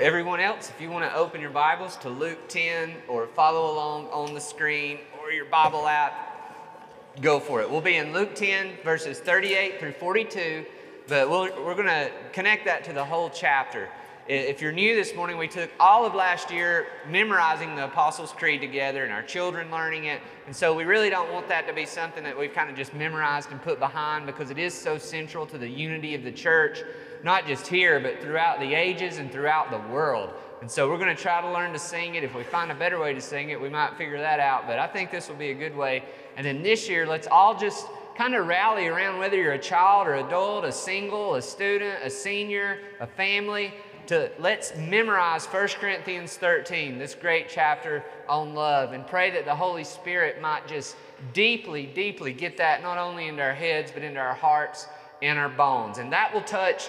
Everyone 0.00 0.38
else, 0.38 0.70
if 0.70 0.80
you 0.80 0.90
want 0.90 1.10
to 1.10 1.16
open 1.16 1.40
your 1.40 1.50
Bibles 1.50 1.96
to 1.96 2.08
Luke 2.08 2.46
10 2.46 2.94
or 3.08 3.26
follow 3.26 3.74
along 3.74 4.06
on 4.10 4.32
the 4.32 4.40
screen 4.40 4.98
or 5.20 5.32
your 5.32 5.46
Bible 5.46 5.88
app, 5.88 7.20
go 7.20 7.40
for 7.40 7.60
it. 7.60 7.68
We'll 7.68 7.80
be 7.80 7.96
in 7.96 8.12
Luke 8.12 8.36
10, 8.36 8.74
verses 8.84 9.18
38 9.18 9.80
through 9.80 9.90
42, 9.90 10.64
but 11.08 11.28
we 11.28 11.36
we 11.36 11.68
are 11.68 11.74
going 11.74 11.86
to 11.86 12.12
connect 12.32 12.64
that 12.66 12.84
to 12.84 12.92
the 12.92 13.04
whole 13.04 13.28
chapter. 13.28 13.88
If 14.28 14.62
you're 14.62 14.70
new 14.70 14.94
this 14.94 15.16
morning, 15.16 15.36
we 15.36 15.48
took 15.48 15.68
all 15.80 16.06
of 16.06 16.14
last 16.14 16.52
year 16.52 16.86
memorizing 17.08 17.74
the 17.74 17.86
Apostles' 17.86 18.30
Creed 18.30 18.60
together 18.60 19.02
and 19.02 19.12
our 19.12 19.24
children 19.24 19.68
learning 19.68 20.04
it. 20.04 20.20
And 20.46 20.54
so 20.54 20.74
we 20.74 20.84
really 20.84 21.10
don't 21.10 21.32
want 21.32 21.48
that 21.48 21.66
to 21.66 21.72
be 21.72 21.86
something 21.86 22.22
that 22.22 22.38
we've 22.38 22.54
kind 22.54 22.70
of 22.70 22.76
just 22.76 22.94
memorized 22.94 23.50
and 23.50 23.60
put 23.60 23.80
behind 23.80 24.26
because 24.26 24.50
it 24.50 24.58
is 24.58 24.74
so 24.74 24.96
central 24.96 25.44
to 25.46 25.58
the 25.58 25.68
unity 25.68 26.14
of 26.14 26.22
the 26.22 26.30
church 26.30 26.84
not 27.22 27.46
just 27.46 27.66
here, 27.66 28.00
but 28.00 28.20
throughout 28.20 28.60
the 28.60 28.74
ages 28.74 29.18
and 29.18 29.30
throughout 29.30 29.70
the 29.70 29.92
world. 29.92 30.30
And 30.60 30.70
so 30.70 30.88
we're 30.88 30.98
going 30.98 31.14
to 31.14 31.22
try 31.22 31.40
to 31.40 31.50
learn 31.50 31.72
to 31.72 31.78
sing 31.78 32.16
it. 32.16 32.24
If 32.24 32.34
we 32.34 32.42
find 32.42 32.70
a 32.72 32.74
better 32.74 32.98
way 32.98 33.14
to 33.14 33.20
sing 33.20 33.50
it, 33.50 33.60
we 33.60 33.68
might 33.68 33.96
figure 33.96 34.18
that 34.18 34.40
out. 34.40 34.66
But 34.66 34.78
I 34.78 34.86
think 34.86 35.10
this 35.10 35.28
will 35.28 35.36
be 35.36 35.50
a 35.50 35.54
good 35.54 35.76
way. 35.76 36.02
And 36.36 36.46
then 36.46 36.62
this 36.62 36.88
year, 36.88 37.06
let's 37.06 37.28
all 37.28 37.56
just 37.56 37.86
kind 38.16 38.34
of 38.34 38.46
rally 38.46 38.88
around 38.88 39.18
whether 39.18 39.36
you're 39.36 39.52
a 39.52 39.58
child 39.58 40.08
or 40.08 40.16
adult, 40.16 40.64
a 40.64 40.72
single, 40.72 41.36
a 41.36 41.42
student, 41.42 42.02
a 42.02 42.10
senior, 42.10 42.78
a 42.98 43.06
family, 43.06 43.72
to 44.08 44.30
let's 44.38 44.74
memorize 44.74 45.44
1 45.44 45.68
Corinthians 45.80 46.36
13, 46.36 46.98
this 46.98 47.14
great 47.14 47.46
chapter 47.48 48.02
on 48.26 48.54
love, 48.54 48.92
and 48.92 49.06
pray 49.06 49.30
that 49.30 49.44
the 49.44 49.54
Holy 49.54 49.84
Spirit 49.84 50.40
might 50.40 50.66
just 50.66 50.96
deeply, 51.34 51.84
deeply 51.84 52.32
get 52.32 52.56
that 52.56 52.82
not 52.82 52.96
only 52.96 53.28
into 53.28 53.42
our 53.42 53.52
heads, 53.52 53.90
but 53.92 54.02
into 54.02 54.18
our 54.18 54.34
hearts 54.34 54.88
and 55.20 55.38
our 55.38 55.50
bones. 55.50 55.98
And 55.98 56.12
that 56.12 56.32
will 56.32 56.42
touch 56.42 56.88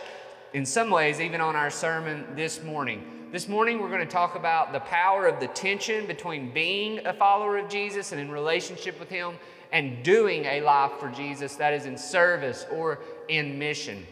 in 0.53 0.65
some 0.65 0.89
ways, 0.89 1.19
even 1.19 1.41
on 1.41 1.55
our 1.55 1.69
sermon 1.69 2.25
this 2.35 2.63
morning. 2.63 3.03
This 3.31 3.47
morning, 3.47 3.79
we're 3.79 3.89
going 3.89 4.05
to 4.05 4.11
talk 4.11 4.35
about 4.35 4.73
the 4.73 4.79
power 4.79 5.27
of 5.27 5.39
the 5.39 5.47
tension 5.47 6.07
between 6.07 6.51
being 6.51 7.05
a 7.05 7.13
follower 7.13 7.57
of 7.57 7.69
Jesus 7.69 8.11
and 8.11 8.19
in 8.19 8.31
relationship 8.31 8.99
with 8.99 9.09
Him 9.09 9.35
and 9.71 10.03
doing 10.03 10.45
a 10.45 10.61
life 10.61 10.93
for 10.99 11.09
Jesus 11.09 11.55
that 11.57 11.73
is 11.73 11.85
in 11.85 11.97
service 11.97 12.65
or 12.71 12.99
in 13.27 13.59
mission. 13.59 14.05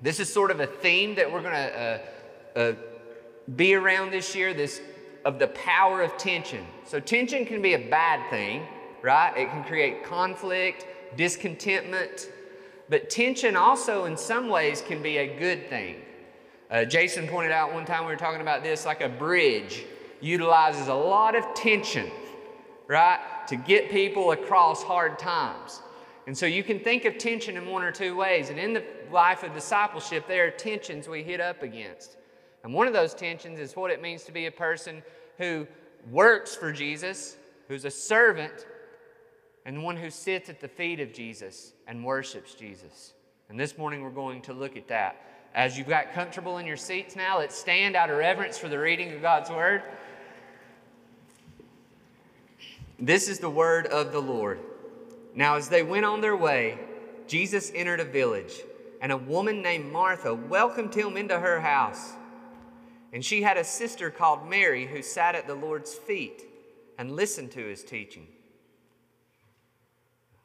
This 0.00 0.20
is 0.20 0.32
sort 0.32 0.52
of 0.52 0.60
a 0.60 0.66
theme 0.66 1.16
that 1.16 1.30
we're 1.30 1.42
going 1.42 1.54
to 1.54 2.00
uh, 2.56 2.58
uh, 2.58 2.72
be 3.56 3.74
around 3.74 4.12
this 4.12 4.36
year 4.36 4.54
this 4.54 4.80
of 5.24 5.38
the 5.38 5.48
power 5.48 6.02
of 6.02 6.16
tension. 6.16 6.64
So, 6.84 7.00
tension 7.00 7.44
can 7.44 7.62
be 7.62 7.74
a 7.74 7.90
bad 7.90 8.28
thing, 8.30 8.66
right? 9.02 9.36
It 9.36 9.50
can 9.50 9.64
create 9.64 10.04
conflict, 10.04 10.86
discontentment, 11.16 12.28
but 12.92 13.08
tension 13.08 13.56
also, 13.56 14.04
in 14.04 14.18
some 14.18 14.50
ways, 14.50 14.82
can 14.86 15.00
be 15.00 15.16
a 15.16 15.38
good 15.38 15.66
thing. 15.70 15.96
Uh, 16.70 16.84
Jason 16.84 17.26
pointed 17.26 17.50
out 17.50 17.72
one 17.72 17.86
time 17.86 18.04
we 18.04 18.10
were 18.10 18.18
talking 18.18 18.42
about 18.42 18.62
this 18.62 18.84
like 18.84 19.00
a 19.00 19.08
bridge 19.08 19.86
utilizes 20.20 20.88
a 20.88 20.94
lot 20.94 21.34
of 21.34 21.42
tension, 21.54 22.10
right, 22.88 23.18
to 23.48 23.56
get 23.56 23.90
people 23.90 24.32
across 24.32 24.82
hard 24.82 25.18
times. 25.18 25.80
And 26.26 26.36
so 26.36 26.44
you 26.44 26.62
can 26.62 26.80
think 26.80 27.06
of 27.06 27.16
tension 27.16 27.56
in 27.56 27.64
one 27.64 27.82
or 27.82 27.92
two 27.92 28.14
ways. 28.14 28.50
And 28.50 28.58
in 28.58 28.74
the 28.74 28.84
life 29.10 29.42
of 29.42 29.54
discipleship, 29.54 30.28
there 30.28 30.46
are 30.48 30.50
tensions 30.50 31.08
we 31.08 31.22
hit 31.22 31.40
up 31.40 31.62
against. 31.62 32.18
And 32.62 32.74
one 32.74 32.86
of 32.86 32.92
those 32.92 33.14
tensions 33.14 33.58
is 33.58 33.74
what 33.74 33.90
it 33.90 34.02
means 34.02 34.24
to 34.24 34.32
be 34.32 34.44
a 34.44 34.52
person 34.52 35.02
who 35.38 35.66
works 36.10 36.54
for 36.54 36.72
Jesus, 36.72 37.38
who's 37.68 37.86
a 37.86 37.90
servant, 37.90 38.66
and 39.64 39.76
the 39.76 39.80
one 39.80 39.96
who 39.96 40.10
sits 40.10 40.48
at 40.48 40.60
the 40.60 40.68
feet 40.68 41.00
of 41.00 41.12
Jesus 41.12 41.72
and 41.86 42.04
worships 42.04 42.54
Jesus. 42.54 43.12
And 43.48 43.58
this 43.58 43.78
morning 43.78 44.02
we're 44.02 44.10
going 44.10 44.42
to 44.42 44.52
look 44.52 44.76
at 44.76 44.88
that. 44.88 45.16
As 45.54 45.76
you've 45.76 45.88
got 45.88 46.12
comfortable 46.14 46.58
in 46.58 46.66
your 46.66 46.76
seats 46.76 47.14
now, 47.14 47.38
let's 47.38 47.56
stand 47.56 47.94
out 47.94 48.10
of 48.10 48.16
reverence 48.16 48.56
for 48.56 48.68
the 48.68 48.78
reading 48.78 49.12
of 49.12 49.20
God's 49.20 49.50
Word. 49.50 49.82
This 52.98 53.28
is 53.28 53.40
the 53.40 53.50
word 53.50 53.86
of 53.88 54.12
the 54.12 54.22
Lord. 54.22 54.60
Now, 55.34 55.56
as 55.56 55.68
they 55.68 55.82
went 55.82 56.04
on 56.04 56.20
their 56.20 56.36
way, 56.36 56.78
Jesus 57.26 57.72
entered 57.74 57.98
a 57.98 58.04
village, 58.04 58.52
and 59.00 59.10
a 59.10 59.16
woman 59.16 59.60
named 59.60 59.90
Martha 59.90 60.32
welcomed 60.34 60.94
him 60.94 61.16
into 61.16 61.38
her 61.38 61.60
house. 61.60 62.12
And 63.12 63.24
she 63.24 63.42
had 63.42 63.56
a 63.56 63.64
sister 63.64 64.10
called 64.10 64.48
Mary 64.48 64.86
who 64.86 65.02
sat 65.02 65.34
at 65.34 65.48
the 65.48 65.54
Lord's 65.54 65.92
feet 65.92 66.44
and 66.96 67.16
listened 67.16 67.50
to 67.52 67.64
his 67.64 67.82
teaching. 67.82 68.28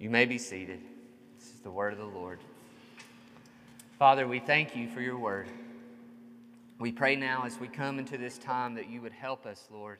You 0.00 0.08
may 0.08 0.24
be 0.24 0.38
seated. 0.38 0.80
This 1.38 1.52
is 1.52 1.60
the 1.60 1.70
word 1.70 1.92
of 1.92 1.98
the 1.98 2.06
Lord. 2.06 2.38
Father, 3.98 4.26
we 4.26 4.38
thank 4.38 4.74
you 4.74 4.88
for 4.88 5.02
your 5.02 5.18
word. 5.18 5.46
We 6.78 6.90
pray 6.90 7.16
now 7.16 7.42
as 7.44 7.60
we 7.60 7.68
come 7.68 7.98
into 7.98 8.16
this 8.16 8.38
time 8.38 8.76
that 8.76 8.88
you 8.88 9.02
would 9.02 9.12
help 9.12 9.44
us, 9.44 9.68
Lord. 9.70 9.98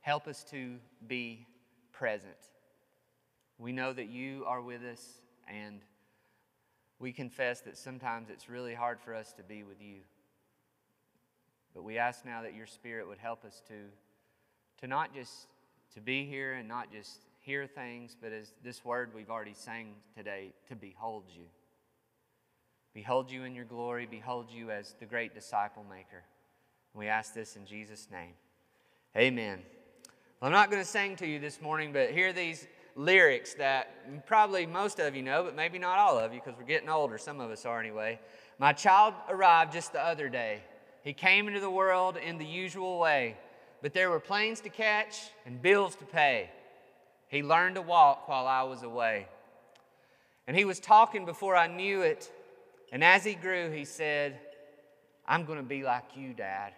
Help 0.00 0.26
us 0.26 0.42
to 0.50 0.78
be 1.06 1.46
present. 1.92 2.34
We 3.56 3.70
know 3.70 3.92
that 3.92 4.08
you 4.08 4.42
are 4.48 4.60
with 4.60 4.82
us, 4.82 5.20
and 5.46 5.80
we 6.98 7.12
confess 7.12 7.60
that 7.60 7.76
sometimes 7.76 8.30
it's 8.30 8.48
really 8.48 8.74
hard 8.74 8.98
for 9.00 9.14
us 9.14 9.32
to 9.34 9.44
be 9.44 9.62
with 9.62 9.80
you. 9.80 9.98
But 11.72 11.84
we 11.84 11.98
ask 11.98 12.24
now 12.24 12.42
that 12.42 12.56
your 12.56 12.66
Spirit 12.66 13.06
would 13.06 13.18
help 13.18 13.44
us 13.44 13.62
to, 13.68 13.74
to 14.80 14.88
not 14.88 15.14
just 15.14 15.46
to 15.94 16.00
be 16.00 16.24
here 16.24 16.54
and 16.54 16.66
not 16.66 16.90
just 16.90 17.20
hear 17.42 17.66
things, 17.66 18.16
but 18.20 18.32
as 18.32 18.54
this 18.64 18.84
word 18.84 19.10
we've 19.14 19.30
already 19.30 19.54
sang 19.54 19.94
today, 20.16 20.52
to 20.68 20.76
behold 20.76 21.24
you. 21.28 21.44
Behold 22.94 23.30
you 23.30 23.44
in 23.44 23.54
your 23.54 23.64
glory, 23.64 24.06
behold 24.10 24.46
you 24.50 24.70
as 24.70 24.94
the 25.00 25.06
great 25.06 25.34
disciple 25.34 25.84
maker. 25.88 26.22
we 26.94 27.08
ask 27.08 27.34
this 27.34 27.56
in 27.56 27.66
Jesus' 27.66 28.08
name. 28.12 28.34
Amen. 29.16 29.60
Well, 30.40 30.48
I'm 30.48 30.52
not 30.52 30.70
going 30.70 30.82
to 30.82 30.88
sing 30.88 31.16
to 31.16 31.26
you 31.26 31.38
this 31.38 31.60
morning, 31.60 31.92
but 31.92 32.10
hear 32.10 32.32
these 32.32 32.66
lyrics 32.94 33.54
that 33.54 34.26
probably 34.26 34.66
most 34.66 35.00
of 35.00 35.16
you 35.16 35.22
know, 35.22 35.42
but 35.42 35.56
maybe 35.56 35.78
not 35.78 35.98
all 35.98 36.18
of 36.18 36.32
you 36.32 36.40
because 36.44 36.58
we're 36.58 36.66
getting 36.66 36.88
older. 36.88 37.18
Some 37.18 37.40
of 37.40 37.50
us 37.50 37.64
are 37.64 37.80
anyway. 37.80 38.20
My 38.58 38.72
child 38.72 39.14
arrived 39.28 39.72
just 39.72 39.92
the 39.92 40.00
other 40.00 40.28
day. 40.28 40.62
He 41.02 41.12
came 41.12 41.48
into 41.48 41.60
the 41.60 41.70
world 41.70 42.16
in 42.16 42.38
the 42.38 42.44
usual 42.44 42.98
way, 42.98 43.36
but 43.80 43.94
there 43.94 44.10
were 44.10 44.20
planes 44.20 44.60
to 44.60 44.68
catch 44.68 45.30
and 45.44 45.60
bills 45.60 45.96
to 45.96 46.04
pay. 46.04 46.50
He 47.32 47.42
learned 47.42 47.76
to 47.76 47.82
walk 47.82 48.28
while 48.28 48.46
I 48.46 48.62
was 48.64 48.82
away. 48.82 49.26
And 50.46 50.54
he 50.54 50.66
was 50.66 50.78
talking 50.78 51.24
before 51.24 51.56
I 51.56 51.66
knew 51.66 52.02
it. 52.02 52.30
And 52.92 53.02
as 53.02 53.24
he 53.24 53.34
grew, 53.34 53.70
he 53.70 53.86
said, 53.86 54.38
I'm 55.26 55.46
going 55.46 55.56
to 55.56 55.64
be 55.64 55.82
like 55.82 56.04
you, 56.14 56.34
Dad. 56.34 56.74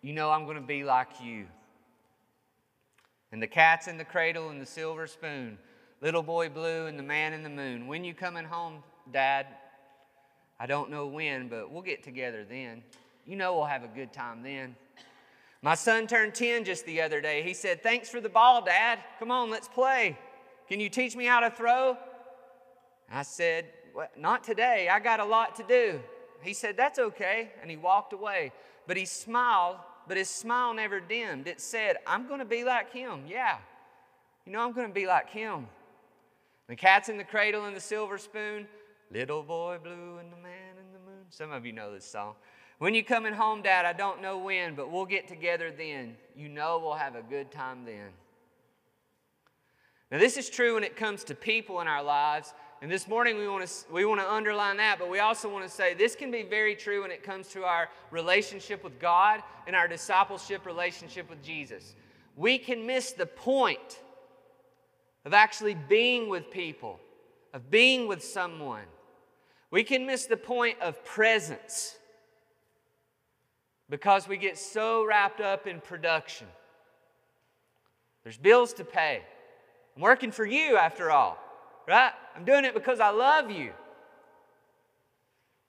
You 0.00 0.12
know, 0.12 0.30
I'm 0.30 0.44
going 0.44 0.60
to 0.60 0.66
be 0.66 0.84
like 0.84 1.08
you. 1.20 1.46
And 3.32 3.42
the 3.42 3.48
cat's 3.48 3.88
in 3.88 3.98
the 3.98 4.04
cradle 4.04 4.50
and 4.50 4.62
the 4.62 4.66
silver 4.66 5.08
spoon, 5.08 5.58
little 6.00 6.22
boy 6.22 6.48
blue 6.48 6.86
and 6.86 6.96
the 6.96 7.02
man 7.02 7.32
in 7.32 7.42
the 7.42 7.50
moon. 7.50 7.88
When 7.88 8.04
you 8.04 8.14
coming 8.14 8.44
home, 8.44 8.76
Dad? 9.12 9.46
I 10.60 10.66
don't 10.66 10.88
know 10.88 11.08
when, 11.08 11.48
but 11.48 11.72
we'll 11.72 11.82
get 11.82 12.04
together 12.04 12.46
then. 12.48 12.84
You 13.26 13.34
know 13.34 13.56
we'll 13.56 13.64
have 13.64 13.82
a 13.82 13.88
good 13.88 14.12
time 14.12 14.44
then. 14.44 14.76
My 15.62 15.74
son 15.74 16.06
turned 16.06 16.34
10 16.34 16.64
just 16.64 16.86
the 16.86 17.02
other 17.02 17.20
day. 17.20 17.42
He 17.42 17.52
said, 17.52 17.82
Thanks 17.82 18.08
for 18.08 18.20
the 18.20 18.28
ball, 18.28 18.64
Dad. 18.64 18.98
Come 19.18 19.30
on, 19.30 19.50
let's 19.50 19.68
play. 19.68 20.18
Can 20.68 20.80
you 20.80 20.88
teach 20.88 21.14
me 21.14 21.26
how 21.26 21.40
to 21.40 21.50
throw? 21.50 21.98
I 23.10 23.22
said, 23.22 23.66
Not 24.16 24.42
today. 24.42 24.88
I 24.90 25.00
got 25.00 25.20
a 25.20 25.24
lot 25.24 25.56
to 25.56 25.62
do. 25.62 26.00
He 26.42 26.54
said, 26.54 26.76
That's 26.76 26.98
okay. 26.98 27.50
And 27.60 27.70
he 27.70 27.76
walked 27.76 28.12
away. 28.12 28.52
But 28.86 28.96
he 28.96 29.04
smiled, 29.04 29.76
but 30.08 30.16
his 30.16 30.30
smile 30.30 30.72
never 30.72 30.98
dimmed. 30.98 31.46
It 31.46 31.60
said, 31.60 31.96
I'm 32.06 32.26
going 32.26 32.40
to 32.40 32.46
be 32.46 32.64
like 32.64 32.92
him. 32.92 33.24
Yeah. 33.28 33.58
You 34.46 34.52
know, 34.52 34.64
I'm 34.64 34.72
going 34.72 34.88
to 34.88 34.94
be 34.94 35.06
like 35.06 35.28
him. 35.28 35.66
The 36.68 36.76
cat's 36.76 37.08
in 37.08 37.18
the 37.18 37.24
cradle 37.24 37.66
and 37.66 37.76
the 37.76 37.80
silver 37.80 38.16
spoon. 38.16 38.66
Little 39.12 39.42
boy 39.42 39.78
blue 39.82 40.18
and 40.18 40.32
the 40.32 40.36
man 40.36 40.76
in 40.78 40.92
the 40.92 40.98
moon. 41.00 41.26
Some 41.28 41.52
of 41.52 41.66
you 41.66 41.72
know 41.72 41.92
this 41.92 42.04
song. 42.04 42.34
When 42.80 42.94
you 42.94 43.04
coming 43.04 43.34
home, 43.34 43.60
Dad, 43.60 43.84
I 43.84 43.92
don't 43.92 44.22
know 44.22 44.38
when, 44.38 44.74
but 44.74 44.90
we'll 44.90 45.04
get 45.04 45.28
together 45.28 45.70
then. 45.70 46.16
You 46.34 46.48
know 46.48 46.80
we'll 46.82 46.94
have 46.94 47.14
a 47.14 47.20
good 47.20 47.50
time 47.50 47.84
then. 47.84 48.08
Now, 50.10 50.18
this 50.18 50.38
is 50.38 50.48
true 50.48 50.72
when 50.72 50.82
it 50.82 50.96
comes 50.96 51.22
to 51.24 51.34
people 51.34 51.82
in 51.82 51.86
our 51.86 52.02
lives, 52.02 52.54
And 52.80 52.90
this 52.90 53.06
morning 53.06 53.36
we 53.36 53.46
want 53.46 53.66
to 53.66 53.92
we 53.92 54.06
want 54.06 54.22
to 54.22 54.32
underline 54.32 54.78
that, 54.78 54.98
but 54.98 55.10
we 55.10 55.18
also 55.18 55.46
want 55.52 55.66
to 55.66 55.70
say 55.70 55.92
this 55.92 56.16
can 56.16 56.30
be 56.30 56.42
very 56.42 56.74
true 56.74 57.02
when 57.02 57.10
it 57.10 57.22
comes 57.22 57.48
to 57.48 57.64
our 57.64 57.90
relationship 58.10 58.82
with 58.82 58.98
God 58.98 59.42
and 59.66 59.76
our 59.76 59.86
discipleship 59.86 60.64
relationship 60.64 61.28
with 61.28 61.42
Jesus. 61.42 61.94
We 62.34 62.56
can 62.56 62.86
miss 62.86 63.12
the 63.12 63.26
point 63.26 64.00
of 65.26 65.34
actually 65.34 65.74
being 65.74 66.30
with 66.30 66.50
people, 66.50 66.98
of 67.52 67.70
being 67.70 68.08
with 68.08 68.24
someone. 68.24 68.86
We 69.70 69.84
can 69.84 70.06
miss 70.06 70.24
the 70.24 70.38
point 70.38 70.80
of 70.80 71.04
presence 71.04 71.98
because 73.90 74.26
we 74.26 74.38
get 74.38 74.56
so 74.56 75.04
wrapped 75.04 75.42
up 75.42 75.66
in 75.66 75.80
production. 75.80 76.46
There's 78.22 78.38
bills 78.38 78.72
to 78.74 78.84
pay. 78.84 79.22
I'm 79.96 80.02
working 80.02 80.32
for 80.32 80.46
you 80.46 80.78
after 80.78 81.10
all 81.10 81.38
right? 81.90 82.12
I'm 82.36 82.44
doing 82.44 82.64
it 82.64 82.72
because 82.72 83.00
I 83.00 83.10
love 83.10 83.50
you. 83.50 83.72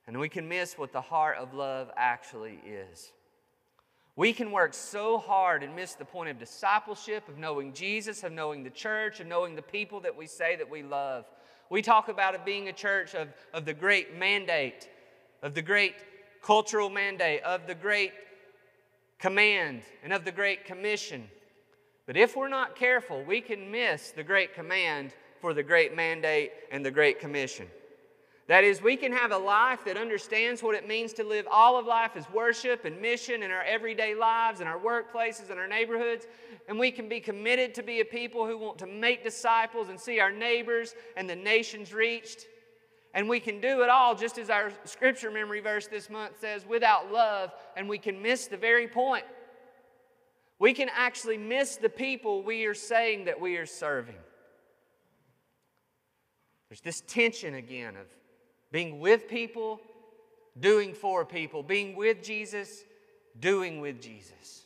And 0.07 0.19
we 0.19 0.29
can 0.29 0.47
miss 0.47 0.77
what 0.77 0.91
the 0.91 1.01
heart 1.01 1.37
of 1.37 1.53
love 1.53 1.89
actually 1.95 2.59
is. 2.65 3.11
We 4.15 4.33
can 4.33 4.51
work 4.51 4.73
so 4.73 5.17
hard 5.17 5.63
and 5.63 5.75
miss 5.75 5.93
the 5.93 6.05
point 6.05 6.29
of 6.29 6.37
discipleship, 6.37 7.27
of 7.27 7.37
knowing 7.37 7.73
Jesus, 7.73 8.23
of 8.23 8.31
knowing 8.31 8.63
the 8.63 8.69
church, 8.69 9.19
of 9.19 9.27
knowing 9.27 9.55
the 9.55 9.61
people 9.61 10.01
that 10.01 10.15
we 10.15 10.27
say 10.27 10.55
that 10.57 10.69
we 10.69 10.83
love. 10.83 11.25
We 11.69 11.81
talk 11.81 12.09
about 12.09 12.35
it 12.35 12.45
being 12.45 12.67
a 12.67 12.73
church 12.73 13.15
of, 13.15 13.29
of 13.53 13.65
the 13.65 13.73
great 13.73 14.17
mandate, 14.17 14.89
of 15.41 15.53
the 15.53 15.61
great 15.61 15.95
cultural 16.41 16.89
mandate, 16.89 17.43
of 17.43 17.67
the 17.67 17.75
great 17.75 18.13
command, 19.19 19.81
and 20.03 20.11
of 20.11 20.25
the 20.25 20.31
great 20.31 20.65
commission. 20.65 21.29
But 22.07 22.17
if 22.17 22.35
we're 22.35 22.49
not 22.49 22.75
careful, 22.75 23.23
we 23.23 23.41
can 23.41 23.71
miss 23.71 24.11
the 24.11 24.23
great 24.23 24.53
command 24.53 25.13
for 25.39 25.53
the 25.53 25.63
great 25.63 25.95
mandate 25.95 26.51
and 26.71 26.85
the 26.85 26.91
great 26.91 27.19
commission. 27.19 27.67
That 28.47 28.63
is, 28.65 28.81
we 28.81 28.97
can 28.97 29.13
have 29.13 29.31
a 29.31 29.37
life 29.37 29.85
that 29.85 29.95
understands 29.95 30.61
what 30.61 30.75
it 30.75 30.85
means 30.87 31.13
to 31.13 31.23
live 31.23 31.47
all 31.49 31.79
of 31.79 31.85
life 31.85 32.11
as 32.15 32.29
worship 32.31 32.83
and 32.83 33.01
mission 33.01 33.43
in 33.43 33.51
our 33.51 33.63
everyday 33.63 34.13
lives, 34.13 34.59
in 34.59 34.67
our 34.67 34.77
workplaces, 34.77 35.49
in 35.49 35.57
our 35.57 35.67
neighborhoods. 35.67 36.27
And 36.67 36.77
we 36.77 36.91
can 36.91 37.07
be 37.07 37.21
committed 37.21 37.73
to 37.75 37.83
be 37.83 38.01
a 38.01 38.05
people 38.05 38.45
who 38.45 38.57
want 38.57 38.77
to 38.79 38.87
make 38.87 39.23
disciples 39.23 39.87
and 39.87 39.97
see 39.97 40.19
our 40.19 40.31
neighbors 40.31 40.95
and 41.15 41.29
the 41.29 41.35
nations 41.35 41.93
reached. 41.93 42.47
And 43.13 43.27
we 43.27 43.39
can 43.39 43.59
do 43.59 43.83
it 43.83 43.89
all, 43.89 44.15
just 44.15 44.37
as 44.37 44.49
our 44.49 44.71
scripture 44.85 45.31
memory 45.31 45.59
verse 45.59 45.87
this 45.87 46.09
month 46.09 46.39
says, 46.39 46.65
without 46.65 47.11
love, 47.11 47.51
and 47.75 47.89
we 47.89 47.97
can 47.97 48.21
miss 48.21 48.47
the 48.47 48.57
very 48.57 48.87
point. 48.87 49.25
We 50.59 50.73
can 50.73 50.89
actually 50.95 51.37
miss 51.37 51.75
the 51.75 51.89
people 51.89 52.43
we 52.43 52.65
are 52.65 52.73
saying 52.73 53.25
that 53.25 53.41
we 53.41 53.57
are 53.57 53.65
serving. 53.65 54.15
There's 56.69 56.81
this 56.81 57.01
tension 57.05 57.55
again 57.55 57.97
of 57.97 58.07
being 58.71 59.01
with 59.01 59.27
people, 59.27 59.81
doing 60.57 60.93
for 60.93 61.25
people, 61.25 61.63
being 61.63 61.95
with 61.97 62.23
Jesus, 62.23 62.85
doing 63.39 63.81
with 63.81 64.01
Jesus. 64.01 64.65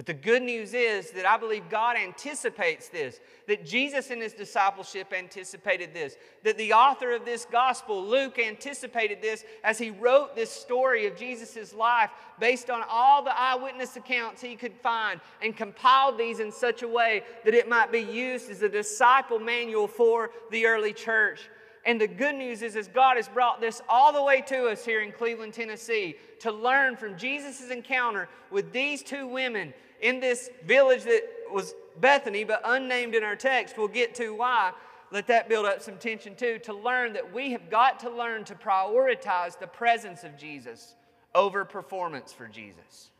But 0.00 0.06
the 0.06 0.14
good 0.14 0.40
news 0.40 0.72
is 0.72 1.10
that 1.10 1.26
I 1.26 1.36
believe 1.36 1.68
God 1.68 1.94
anticipates 1.94 2.88
this, 2.88 3.20
that 3.46 3.66
Jesus 3.66 4.08
and 4.08 4.22
his 4.22 4.32
discipleship 4.32 5.12
anticipated 5.12 5.92
this, 5.92 6.16
that 6.42 6.56
the 6.56 6.72
author 6.72 7.12
of 7.12 7.26
this 7.26 7.44
gospel, 7.44 8.02
Luke, 8.02 8.38
anticipated 8.38 9.20
this 9.20 9.44
as 9.62 9.76
he 9.76 9.90
wrote 9.90 10.34
this 10.34 10.50
story 10.50 11.06
of 11.06 11.18
Jesus' 11.18 11.74
life 11.74 12.08
based 12.38 12.70
on 12.70 12.82
all 12.88 13.22
the 13.22 13.38
eyewitness 13.38 13.94
accounts 13.96 14.40
he 14.40 14.56
could 14.56 14.72
find 14.72 15.20
and 15.42 15.54
compiled 15.54 16.16
these 16.16 16.40
in 16.40 16.50
such 16.50 16.82
a 16.82 16.88
way 16.88 17.22
that 17.44 17.52
it 17.52 17.68
might 17.68 17.92
be 17.92 18.00
used 18.00 18.48
as 18.48 18.62
a 18.62 18.70
disciple 18.70 19.38
manual 19.38 19.86
for 19.86 20.30
the 20.50 20.64
early 20.64 20.94
church. 20.94 21.50
And 21.84 22.00
the 22.00 22.08
good 22.08 22.36
news 22.36 22.62
is, 22.62 22.74
is 22.74 22.88
God 22.88 23.16
has 23.16 23.28
brought 23.28 23.60
this 23.60 23.82
all 23.86 24.14
the 24.14 24.22
way 24.22 24.40
to 24.46 24.68
us 24.68 24.82
here 24.82 25.02
in 25.02 25.12
Cleveland, 25.12 25.52
Tennessee, 25.52 26.16
to 26.38 26.50
learn 26.50 26.96
from 26.96 27.18
Jesus' 27.18 27.70
encounter 27.70 28.30
with 28.50 28.72
these 28.72 29.02
two 29.02 29.26
women 29.26 29.74
in 30.00 30.20
this 30.20 30.50
village 30.64 31.04
that 31.04 31.22
was 31.52 31.74
Bethany, 31.98 32.44
but 32.44 32.62
unnamed 32.64 33.14
in 33.14 33.22
our 33.22 33.36
text. 33.36 33.76
We'll 33.76 33.88
get 33.88 34.14
to 34.16 34.34
why. 34.34 34.72
Let 35.12 35.26
that 35.26 35.48
build 35.48 35.66
up 35.66 35.82
some 35.82 35.96
tension 35.96 36.36
too, 36.36 36.58
to 36.60 36.72
learn 36.72 37.14
that 37.14 37.34
we 37.34 37.52
have 37.52 37.68
got 37.68 37.98
to 38.00 38.10
learn 38.10 38.44
to 38.44 38.54
prioritize 38.54 39.58
the 39.58 39.66
presence 39.66 40.22
of 40.22 40.36
Jesus 40.36 40.94
over 41.34 41.64
performance 41.64 42.32
for 42.32 42.46
Jesus. 42.46 43.10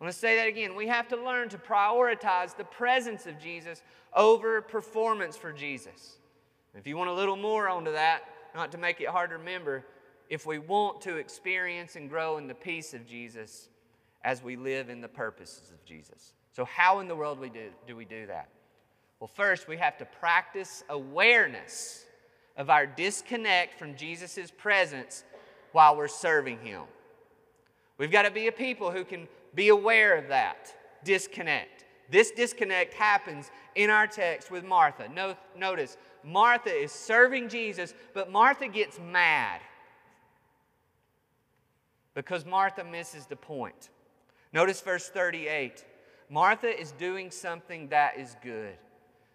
I 0.00 0.04
want 0.04 0.12
to 0.12 0.18
say 0.18 0.36
that 0.36 0.46
again. 0.46 0.76
We 0.76 0.86
have 0.86 1.08
to 1.08 1.16
learn 1.16 1.48
to 1.48 1.58
prioritize 1.58 2.56
the 2.56 2.64
presence 2.64 3.26
of 3.26 3.40
Jesus 3.40 3.82
over 4.14 4.62
performance 4.62 5.36
for 5.36 5.52
Jesus. 5.52 6.18
If 6.74 6.86
you 6.86 6.96
want 6.96 7.10
a 7.10 7.14
little 7.14 7.36
more 7.36 7.68
onto 7.68 7.92
that, 7.92 8.22
not 8.54 8.70
to 8.72 8.78
make 8.78 9.00
it 9.00 9.08
hard 9.08 9.30
to 9.30 9.38
remember, 9.38 9.84
if 10.30 10.46
we 10.46 10.58
want 10.58 11.00
to 11.02 11.16
experience 11.16 11.96
and 11.96 12.08
grow 12.08 12.38
in 12.38 12.46
the 12.46 12.54
peace 12.54 12.94
of 12.94 13.06
Jesus 13.06 13.68
as 14.24 14.42
we 14.42 14.56
live 14.56 14.88
in 14.88 15.00
the 15.00 15.08
purposes 15.08 15.70
of 15.70 15.84
Jesus. 15.84 16.34
So, 16.52 16.64
how 16.64 17.00
in 17.00 17.08
the 17.08 17.14
world 17.14 17.38
we 17.38 17.48
do, 17.48 17.70
do 17.86 17.96
we 17.96 18.04
do 18.04 18.26
that? 18.26 18.48
Well, 19.20 19.28
first, 19.28 19.68
we 19.68 19.76
have 19.76 19.96
to 19.98 20.04
practice 20.04 20.84
awareness 20.88 22.04
of 22.56 22.70
our 22.70 22.86
disconnect 22.86 23.78
from 23.78 23.96
Jesus' 23.96 24.50
presence 24.56 25.24
while 25.72 25.96
we're 25.96 26.08
serving 26.08 26.58
Him. 26.58 26.82
We've 27.98 28.10
got 28.10 28.22
to 28.22 28.30
be 28.30 28.46
a 28.46 28.52
people 28.52 28.90
who 28.90 29.04
can 29.04 29.28
be 29.54 29.68
aware 29.68 30.16
of 30.16 30.28
that 30.28 30.74
disconnect. 31.04 31.84
This 32.10 32.30
disconnect 32.30 32.94
happens 32.94 33.50
in 33.74 33.90
our 33.90 34.06
text 34.06 34.50
with 34.50 34.64
Martha. 34.64 35.08
No, 35.14 35.36
notice, 35.56 35.96
Martha 36.24 36.70
is 36.70 36.90
serving 36.90 37.48
Jesus, 37.48 37.94
but 38.14 38.30
Martha 38.30 38.68
gets 38.68 38.98
mad 38.98 39.60
because 42.14 42.44
Martha 42.44 42.82
misses 42.82 43.26
the 43.26 43.36
point. 43.36 43.90
Notice 44.52 44.80
verse 44.80 45.08
38. 45.08 45.84
Martha 46.30 46.68
is 46.68 46.92
doing 46.92 47.30
something 47.30 47.88
that 47.88 48.18
is 48.18 48.36
good. 48.42 48.76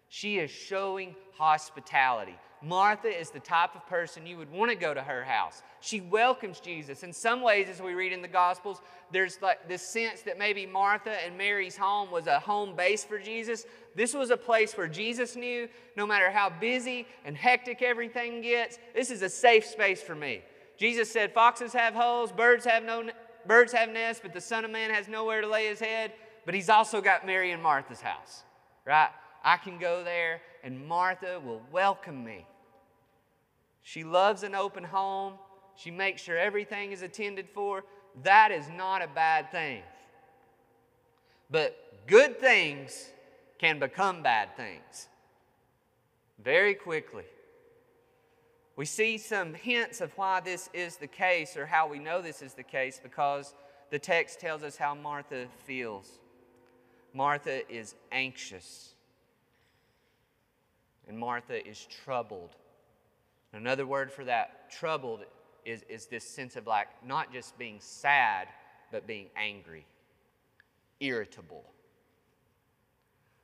She 0.08 0.38
is 0.38 0.50
showing 0.50 1.14
hospitality. 1.36 2.36
Martha 2.62 3.08
is 3.08 3.30
the 3.30 3.40
type 3.40 3.74
of 3.74 3.86
person 3.86 4.26
you 4.26 4.38
would 4.38 4.50
want 4.50 4.70
to 4.70 4.76
go 4.76 4.94
to 4.94 5.02
her 5.02 5.22
house. 5.22 5.62
She 5.80 6.00
welcomes 6.00 6.60
Jesus. 6.60 7.02
In 7.02 7.12
some 7.12 7.42
ways, 7.42 7.68
as 7.68 7.82
we 7.82 7.92
read 7.94 8.12
in 8.12 8.22
the 8.22 8.28
Gospels, 8.28 8.80
there's 9.12 9.42
like 9.42 9.68
this 9.68 9.82
sense 9.82 10.22
that 10.22 10.38
maybe 10.38 10.64
Martha 10.64 11.10
and 11.24 11.36
Mary's 11.36 11.76
home 11.76 12.10
was 12.10 12.26
a 12.26 12.40
home 12.40 12.74
base 12.74 13.04
for 13.04 13.18
Jesus. 13.18 13.66
This 13.94 14.14
was 14.14 14.30
a 14.30 14.36
place 14.36 14.76
where 14.78 14.88
Jesus 14.88 15.36
knew 15.36 15.68
no 15.96 16.06
matter 16.06 16.30
how 16.30 16.48
busy 16.48 17.06
and 17.26 17.36
hectic 17.36 17.82
everything 17.82 18.40
gets, 18.40 18.78
this 18.94 19.10
is 19.10 19.20
a 19.20 19.28
safe 19.28 19.66
space 19.66 20.00
for 20.00 20.14
me. 20.14 20.42
Jesus 20.78 21.10
said, 21.10 21.32
Foxes 21.32 21.72
have 21.72 21.94
holes, 21.94 22.32
birds 22.32 22.64
have, 22.64 22.82
no, 22.82 23.04
birds 23.46 23.72
have 23.72 23.88
nests, 23.90 24.20
but 24.22 24.32
the 24.32 24.40
Son 24.40 24.64
of 24.64 24.70
Man 24.70 24.90
has 24.90 25.08
nowhere 25.08 25.40
to 25.40 25.48
lay 25.48 25.66
his 25.66 25.80
head. 25.80 26.12
But 26.44 26.54
he's 26.54 26.68
also 26.68 27.00
got 27.00 27.26
Mary 27.26 27.52
and 27.52 27.62
Martha's 27.62 28.00
house, 28.00 28.42
right? 28.84 29.10
I 29.42 29.56
can 29.56 29.78
go 29.78 30.04
there 30.04 30.40
and 30.62 30.86
Martha 30.86 31.40
will 31.40 31.62
welcome 31.70 32.24
me. 32.24 32.46
She 33.82 34.04
loves 34.04 34.42
an 34.42 34.54
open 34.54 34.84
home. 34.84 35.34
She 35.76 35.90
makes 35.90 36.22
sure 36.22 36.38
everything 36.38 36.92
is 36.92 37.02
attended 37.02 37.48
for. 37.52 37.84
That 38.22 38.50
is 38.50 38.68
not 38.70 39.02
a 39.02 39.08
bad 39.08 39.50
thing. 39.50 39.82
But 41.50 42.06
good 42.06 42.40
things 42.40 43.10
can 43.58 43.78
become 43.78 44.22
bad 44.22 44.56
things 44.56 45.08
very 46.42 46.74
quickly. 46.74 47.24
We 48.76 48.84
see 48.86 49.18
some 49.18 49.54
hints 49.54 50.00
of 50.00 50.12
why 50.16 50.40
this 50.40 50.68
is 50.72 50.96
the 50.96 51.06
case 51.06 51.56
or 51.56 51.66
how 51.66 51.86
we 51.86 51.98
know 51.98 52.20
this 52.20 52.42
is 52.42 52.54
the 52.54 52.64
case 52.64 53.00
because 53.00 53.54
the 53.90 53.98
text 53.98 54.40
tells 54.40 54.62
us 54.64 54.76
how 54.76 54.94
Martha 54.94 55.46
feels. 55.64 56.18
Martha 57.12 57.70
is 57.72 57.94
anxious, 58.10 58.94
and 61.06 61.16
Martha 61.16 61.64
is 61.64 61.86
troubled. 62.04 62.56
Another 63.52 63.86
word 63.86 64.10
for 64.10 64.24
that, 64.24 64.68
troubled, 64.68 65.20
is, 65.64 65.84
is 65.88 66.06
this 66.06 66.24
sense 66.24 66.56
of 66.56 66.66
like 66.66 66.88
not 67.06 67.32
just 67.32 67.56
being 67.56 67.76
sad, 67.78 68.48
but 68.90 69.06
being 69.06 69.28
angry, 69.36 69.86
irritable. 70.98 71.64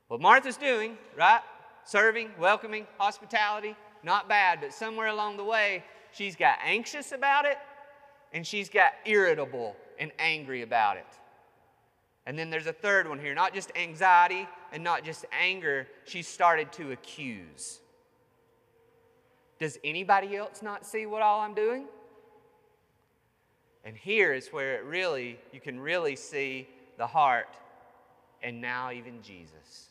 What 0.09 0.19
Martha's 0.19 0.57
doing, 0.57 0.97
right? 1.17 1.39
Serving, 1.85 2.31
welcoming, 2.37 2.85
hospitality, 2.97 3.77
not 4.03 4.27
bad, 4.27 4.59
but 4.61 4.73
somewhere 4.73 5.07
along 5.07 5.37
the 5.37 5.43
way, 5.43 5.83
she's 6.11 6.35
got 6.35 6.57
anxious 6.63 7.11
about 7.11 7.45
it 7.45 7.57
and 8.33 8.45
she's 8.45 8.69
got 8.69 8.93
irritable 9.05 9.75
and 9.99 10.11
angry 10.19 10.61
about 10.61 10.97
it. 10.97 11.05
And 12.25 12.37
then 12.37 12.49
there's 12.49 12.67
a 12.67 12.73
third 12.73 13.07
one 13.07 13.19
here 13.19 13.33
not 13.33 13.53
just 13.53 13.71
anxiety 13.75 14.47
and 14.71 14.83
not 14.83 15.03
just 15.03 15.25
anger, 15.31 15.87
she 16.05 16.21
started 16.21 16.71
to 16.73 16.91
accuse. 16.91 17.79
Does 19.59 19.77
anybody 19.83 20.35
else 20.35 20.61
not 20.61 20.85
see 20.85 21.05
what 21.05 21.21
all 21.21 21.41
I'm 21.41 21.53
doing? 21.53 21.85
And 23.83 23.95
here 23.95 24.33
is 24.33 24.47
where 24.49 24.75
it 24.75 24.83
really, 24.85 25.39
you 25.51 25.59
can 25.59 25.79
really 25.79 26.15
see 26.15 26.67
the 26.97 27.07
heart 27.07 27.57
and 28.43 28.61
now 28.61 28.91
even 28.91 29.21
Jesus. 29.21 29.90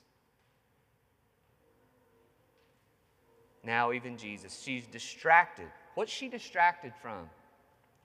Now, 3.64 3.92
even 3.92 4.16
Jesus. 4.16 4.60
She's 4.62 4.86
distracted. 4.86 5.68
What's 5.94 6.12
she 6.12 6.28
distracted 6.28 6.92
from? 7.02 7.28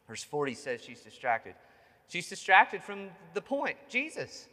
Verse 0.08 0.24
40 0.24 0.54
says 0.54 0.82
she's 0.82 1.02
distracted. 1.02 1.56
She's 2.08 2.30
distracted 2.30 2.84
from 2.84 3.10
the 3.34 3.42
point 3.42 3.78
Jesus. 3.90 4.48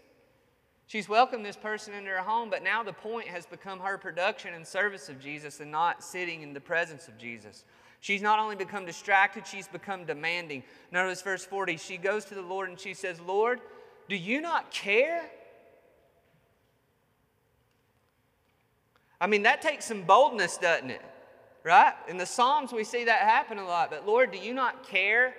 She's 0.86 1.08
welcomed 1.08 1.44
this 1.44 1.56
person 1.56 1.94
into 1.94 2.10
her 2.10 2.18
home, 2.18 2.50
but 2.50 2.62
now 2.62 2.82
the 2.82 2.92
point 2.92 3.28
has 3.28 3.46
become 3.46 3.80
her 3.80 3.96
production 3.96 4.54
and 4.54 4.66
service 4.66 5.08
of 5.08 5.20
Jesus 5.20 5.60
and 5.60 5.70
not 5.70 6.02
sitting 6.02 6.42
in 6.42 6.52
the 6.52 6.60
presence 6.60 7.08
of 7.08 7.16
Jesus. 7.16 7.64
She's 8.00 8.20
not 8.20 8.38
only 8.38 8.56
become 8.56 8.84
distracted, 8.84 9.46
she's 9.46 9.68
become 9.68 10.04
demanding. 10.04 10.64
Notice 10.90 11.22
verse 11.22 11.44
40. 11.44 11.76
She 11.76 11.96
goes 11.96 12.24
to 12.26 12.34
the 12.34 12.42
Lord 12.42 12.68
and 12.68 12.78
she 12.78 12.94
says, 12.94 13.20
Lord, 13.20 13.60
do 14.08 14.16
you 14.16 14.40
not 14.40 14.70
care? 14.70 15.30
I 19.22 19.28
mean, 19.28 19.44
that 19.44 19.62
takes 19.62 19.84
some 19.84 20.02
boldness, 20.02 20.56
doesn't 20.56 20.90
it? 20.90 21.00
Right? 21.62 21.94
In 22.08 22.16
the 22.16 22.26
Psalms, 22.26 22.72
we 22.72 22.82
see 22.82 23.04
that 23.04 23.20
happen 23.20 23.58
a 23.58 23.64
lot. 23.64 23.88
But 23.88 24.04
Lord, 24.04 24.32
do 24.32 24.38
you 24.38 24.52
not 24.52 24.84
care? 24.84 25.36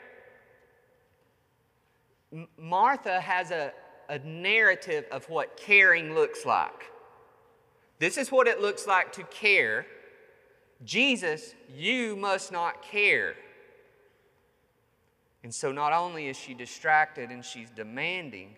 M- 2.32 2.48
Martha 2.58 3.20
has 3.20 3.52
a, 3.52 3.74
a 4.08 4.20
narrative 4.20 5.04
of 5.12 5.30
what 5.30 5.58
caring 5.58 6.13
looks 6.13 6.46
like. 6.46 6.92
This 8.00 8.18
is 8.18 8.32
what 8.32 8.48
it 8.48 8.62
looks 8.62 8.88
like 8.88 9.12
to 9.13 9.24
care. 9.24 9.86
Jesus, 10.86 11.54
you 11.75 12.16
must 12.16 12.54
not 12.54 12.84
care. 12.84 13.36
And 15.44 15.54
so, 15.54 15.74
not 15.74 15.92
only 15.92 16.28
is 16.28 16.38
she 16.38 16.54
distracted 16.54 17.32
and 17.32 17.44
she's 17.44 17.70
demanding 17.70 18.56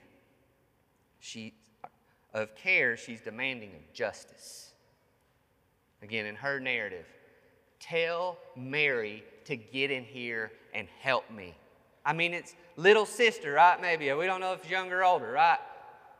she, 1.19 1.55
of 2.31 2.55
care, 2.55 2.95
she's 2.95 3.21
demanding 3.21 3.71
of 3.71 3.91
justice. 3.91 4.64
Again, 6.05 6.27
in 6.27 6.35
her 6.35 6.59
narrative, 6.59 7.07
tell 7.79 8.37
Mary 8.55 9.23
to 9.45 9.57
get 9.57 9.89
in 9.89 10.03
here 10.03 10.51
and 10.71 10.87
help 11.01 11.31
me. 11.31 11.55
I 12.05 12.13
mean, 12.13 12.31
it's 12.31 12.53
little 12.75 13.07
sister, 13.07 13.53
right? 13.53 13.81
Maybe. 13.81 14.13
We 14.13 14.27
don't 14.27 14.39
know 14.39 14.53
if 14.53 14.61
it's 14.61 14.69
younger 14.69 14.99
or 14.99 15.03
older, 15.03 15.31
right? 15.31 15.57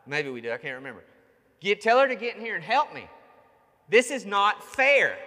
Maybe 0.07 0.31
we 0.31 0.41
do. 0.41 0.51
I 0.51 0.57
can't 0.57 0.73
remember. 0.73 1.03
Get, 1.59 1.81
tell 1.81 1.99
her 1.99 2.07
to 2.07 2.15
get 2.15 2.35
in 2.35 2.41
here 2.41 2.55
and 2.55 2.63
help 2.63 2.95
me. 2.95 3.07
This 3.87 4.09
is 4.09 4.25
not 4.25 4.63
fair. 4.63 5.19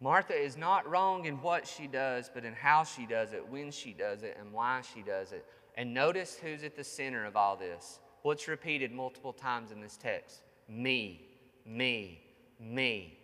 Martha 0.00 0.40
is 0.40 0.56
not 0.56 0.88
wrong 0.88 1.24
in 1.24 1.42
what 1.42 1.66
she 1.66 1.88
does, 1.88 2.30
but 2.32 2.44
in 2.44 2.52
how 2.52 2.84
she 2.84 3.06
does 3.06 3.32
it, 3.32 3.44
when 3.48 3.72
she 3.72 3.92
does 3.92 4.22
it, 4.22 4.36
and 4.38 4.52
why 4.52 4.82
she 4.94 5.02
does 5.02 5.32
it. 5.32 5.44
And 5.76 5.92
notice 5.92 6.38
who's 6.40 6.62
at 6.62 6.76
the 6.76 6.84
center 6.84 7.24
of 7.24 7.34
all 7.34 7.56
this. 7.56 7.98
What's 8.22 8.48
repeated 8.48 8.90
multiple 8.90 9.34
times 9.34 9.70
in 9.70 9.82
this 9.82 9.98
text? 9.98 10.43
Me, 10.68 11.20
me, 11.66 12.20
me. 12.60 13.18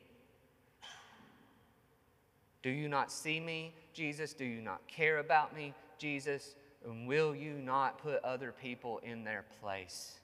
Do 2.62 2.70
you 2.70 2.88
not 2.88 3.10
see 3.10 3.40
me, 3.40 3.72
Jesus? 3.92 4.34
Do 4.34 4.44
you 4.44 4.60
not 4.60 4.86
care 4.86 5.18
about 5.18 5.54
me, 5.54 5.72
Jesus? 5.98 6.54
And 6.84 7.06
will 7.06 7.34
you 7.34 7.54
not 7.54 7.98
put 7.98 8.22
other 8.22 8.52
people 8.52 8.98
in 9.02 9.24
their 9.24 9.44
place? 9.60 10.20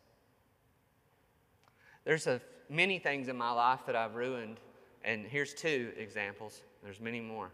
There's 2.05 2.27
a, 2.27 2.41
many 2.69 2.99
things 2.99 3.29
in 3.29 3.37
my 3.37 3.51
life 3.51 3.81
that 3.87 3.97
I've 3.97 4.15
ruined, 4.15 4.61
and 5.05 5.27
here's 5.27 5.55
two 5.55 5.93
examples. 5.97 6.63
There's 6.83 7.01
many 7.01 7.21
more. 7.21 7.51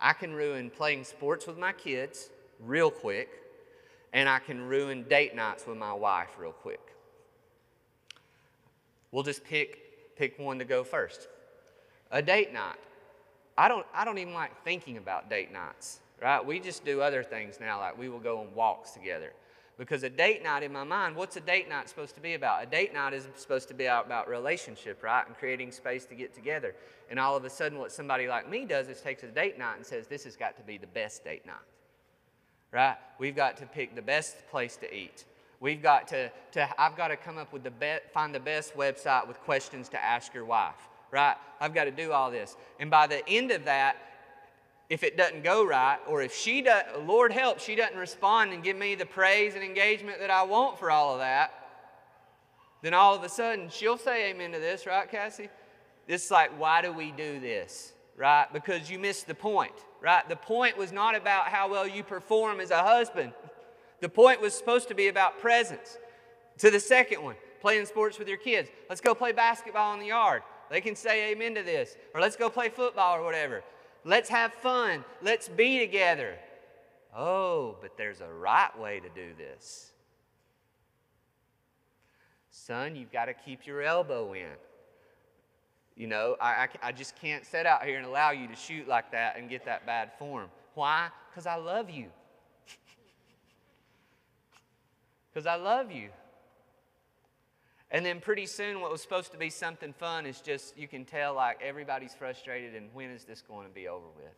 I 0.00 0.12
can 0.12 0.34
ruin 0.34 0.70
playing 0.70 1.04
sports 1.04 1.46
with 1.46 1.56
my 1.56 1.72
kids 1.72 2.30
real 2.60 2.90
quick, 2.90 3.28
and 4.12 4.28
I 4.28 4.38
can 4.38 4.60
ruin 4.60 5.04
date 5.04 5.34
nights 5.34 5.66
with 5.66 5.78
my 5.78 5.92
wife 5.92 6.30
real 6.38 6.52
quick. 6.52 6.95
We'll 9.12 9.22
just 9.22 9.44
pick, 9.44 10.16
pick 10.16 10.38
one 10.38 10.58
to 10.58 10.64
go 10.64 10.84
first. 10.84 11.28
A 12.10 12.22
date 12.22 12.52
night. 12.52 12.76
I 13.58 13.68
don't, 13.68 13.86
I 13.94 14.04
don't 14.04 14.18
even 14.18 14.34
like 14.34 14.62
thinking 14.64 14.98
about 14.98 15.30
date 15.30 15.52
nights, 15.52 16.00
right? 16.22 16.44
We 16.44 16.60
just 16.60 16.84
do 16.84 17.00
other 17.00 17.22
things 17.22 17.58
now, 17.58 17.78
like 17.78 17.98
we 17.98 18.08
will 18.08 18.18
go 18.18 18.40
on 18.40 18.54
walks 18.54 18.90
together. 18.90 19.32
Because 19.78 20.02
a 20.04 20.10
date 20.10 20.42
night 20.42 20.62
in 20.62 20.72
my 20.72 20.84
mind, 20.84 21.16
what's 21.16 21.36
a 21.36 21.40
date 21.40 21.68
night 21.68 21.88
supposed 21.88 22.14
to 22.14 22.20
be 22.20 22.34
about? 22.34 22.62
A 22.62 22.66
date 22.66 22.94
night 22.94 23.12
is 23.12 23.28
supposed 23.36 23.68
to 23.68 23.74
be 23.74 23.84
about 23.86 24.26
relationship, 24.26 25.02
right? 25.02 25.26
And 25.26 25.36
creating 25.36 25.70
space 25.70 26.06
to 26.06 26.14
get 26.14 26.34
together. 26.34 26.74
And 27.10 27.20
all 27.20 27.36
of 27.36 27.44
a 27.44 27.50
sudden, 27.50 27.78
what 27.78 27.92
somebody 27.92 28.26
like 28.26 28.48
me 28.48 28.64
does 28.64 28.88
is 28.88 29.00
takes 29.02 29.22
a 29.22 29.26
date 29.26 29.58
night 29.58 29.76
and 29.76 29.84
says, 29.84 30.06
This 30.06 30.24
has 30.24 30.34
got 30.34 30.56
to 30.56 30.62
be 30.62 30.78
the 30.78 30.86
best 30.86 31.24
date 31.24 31.44
night, 31.44 31.56
right? 32.72 32.96
We've 33.18 33.36
got 33.36 33.58
to 33.58 33.66
pick 33.66 33.94
the 33.94 34.02
best 34.02 34.48
place 34.50 34.76
to 34.78 34.94
eat. 34.94 35.24
We've 35.60 35.82
got 35.82 36.08
to, 36.08 36.30
to 36.52 36.68
I've 36.80 36.96
got 36.96 37.08
to 37.08 37.16
come 37.16 37.38
up 37.38 37.52
with 37.52 37.62
the 37.62 37.70
best, 37.70 38.04
find 38.12 38.34
the 38.34 38.40
best 38.40 38.76
website 38.76 39.26
with 39.26 39.40
questions 39.40 39.88
to 39.90 40.04
ask 40.04 40.34
your 40.34 40.44
wife, 40.44 40.74
right? 41.10 41.36
I've 41.60 41.74
got 41.74 41.84
to 41.84 41.90
do 41.90 42.12
all 42.12 42.30
this. 42.30 42.56
And 42.78 42.90
by 42.90 43.06
the 43.06 43.26
end 43.28 43.50
of 43.50 43.64
that, 43.64 43.96
if 44.88 45.02
it 45.02 45.16
doesn't 45.16 45.42
go 45.42 45.66
right, 45.66 45.98
or 46.06 46.22
if 46.22 46.34
she 46.34 46.62
does, 46.62 46.84
Lord 47.04 47.32
help, 47.32 47.58
she 47.58 47.74
doesn't 47.74 47.98
respond 47.98 48.52
and 48.52 48.62
give 48.62 48.76
me 48.76 48.94
the 48.94 49.06
praise 49.06 49.54
and 49.54 49.64
engagement 49.64 50.20
that 50.20 50.30
I 50.30 50.44
want 50.44 50.78
for 50.78 50.90
all 50.90 51.14
of 51.14 51.18
that, 51.20 51.52
then 52.82 52.94
all 52.94 53.16
of 53.16 53.24
a 53.24 53.28
sudden 53.28 53.68
she'll 53.68 53.98
say 53.98 54.30
amen 54.30 54.52
to 54.52 54.58
this, 54.58 54.86
right, 54.86 55.10
Cassie? 55.10 55.48
Is 56.06 56.30
like, 56.30 56.56
why 56.56 56.82
do 56.82 56.92
we 56.92 57.10
do 57.10 57.40
this, 57.40 57.92
right? 58.16 58.46
Because 58.52 58.88
you 58.88 59.00
missed 59.00 59.26
the 59.26 59.34
point, 59.34 59.72
right? 60.00 60.28
The 60.28 60.36
point 60.36 60.76
was 60.76 60.92
not 60.92 61.16
about 61.16 61.48
how 61.48 61.68
well 61.68 61.88
you 61.88 62.04
perform 62.04 62.60
as 62.60 62.70
a 62.70 62.80
husband. 62.80 63.32
The 64.00 64.08
point 64.08 64.40
was 64.40 64.54
supposed 64.54 64.88
to 64.88 64.94
be 64.94 65.08
about 65.08 65.40
presence. 65.40 65.98
To 66.58 66.70
the 66.70 66.80
second 66.80 67.22
one, 67.22 67.36
playing 67.60 67.86
sports 67.86 68.18
with 68.18 68.28
your 68.28 68.38
kids. 68.38 68.70
Let's 68.88 69.00
go 69.00 69.14
play 69.14 69.32
basketball 69.32 69.94
in 69.94 70.00
the 70.00 70.06
yard. 70.06 70.42
They 70.70 70.80
can 70.80 70.96
say 70.96 71.32
amen 71.32 71.54
to 71.54 71.62
this. 71.62 71.96
Or 72.14 72.20
let's 72.20 72.36
go 72.36 72.50
play 72.50 72.68
football 72.68 73.16
or 73.16 73.22
whatever. 73.22 73.62
Let's 74.04 74.28
have 74.28 74.52
fun. 74.54 75.04
Let's 75.22 75.48
be 75.48 75.78
together. 75.78 76.36
Oh, 77.14 77.76
but 77.80 77.96
there's 77.96 78.20
a 78.20 78.28
right 78.28 78.76
way 78.78 79.00
to 79.00 79.08
do 79.08 79.34
this. 79.36 79.92
Son, 82.50 82.96
you've 82.96 83.12
got 83.12 83.26
to 83.26 83.34
keep 83.34 83.66
your 83.66 83.82
elbow 83.82 84.32
in. 84.32 84.52
You 85.94 86.06
know, 86.06 86.36
I, 86.40 86.48
I, 86.50 86.68
I 86.82 86.92
just 86.92 87.16
can't 87.16 87.44
sit 87.46 87.64
out 87.64 87.84
here 87.84 87.96
and 87.96 88.06
allow 88.06 88.30
you 88.30 88.48
to 88.48 88.56
shoot 88.56 88.86
like 88.86 89.12
that 89.12 89.38
and 89.38 89.48
get 89.48 89.64
that 89.64 89.86
bad 89.86 90.12
form. 90.18 90.48
Why? 90.74 91.08
Because 91.30 91.46
I 91.46 91.56
love 91.56 91.88
you. 91.88 92.06
Because 95.36 95.46
I 95.46 95.56
love 95.56 95.92
you. 95.92 96.08
And 97.90 98.06
then 98.06 98.20
pretty 98.20 98.46
soon, 98.46 98.80
what 98.80 98.90
was 98.90 99.02
supposed 99.02 99.32
to 99.32 99.36
be 99.36 99.50
something 99.50 99.92
fun 99.92 100.24
is 100.24 100.40
just, 100.40 100.78
you 100.78 100.88
can 100.88 101.04
tell, 101.04 101.34
like, 101.34 101.60
everybody's 101.62 102.14
frustrated, 102.14 102.74
and 102.74 102.88
when 102.94 103.10
is 103.10 103.24
this 103.24 103.42
going 103.42 103.68
to 103.68 103.74
be 103.74 103.86
over 103.86 104.06
with? 104.16 104.32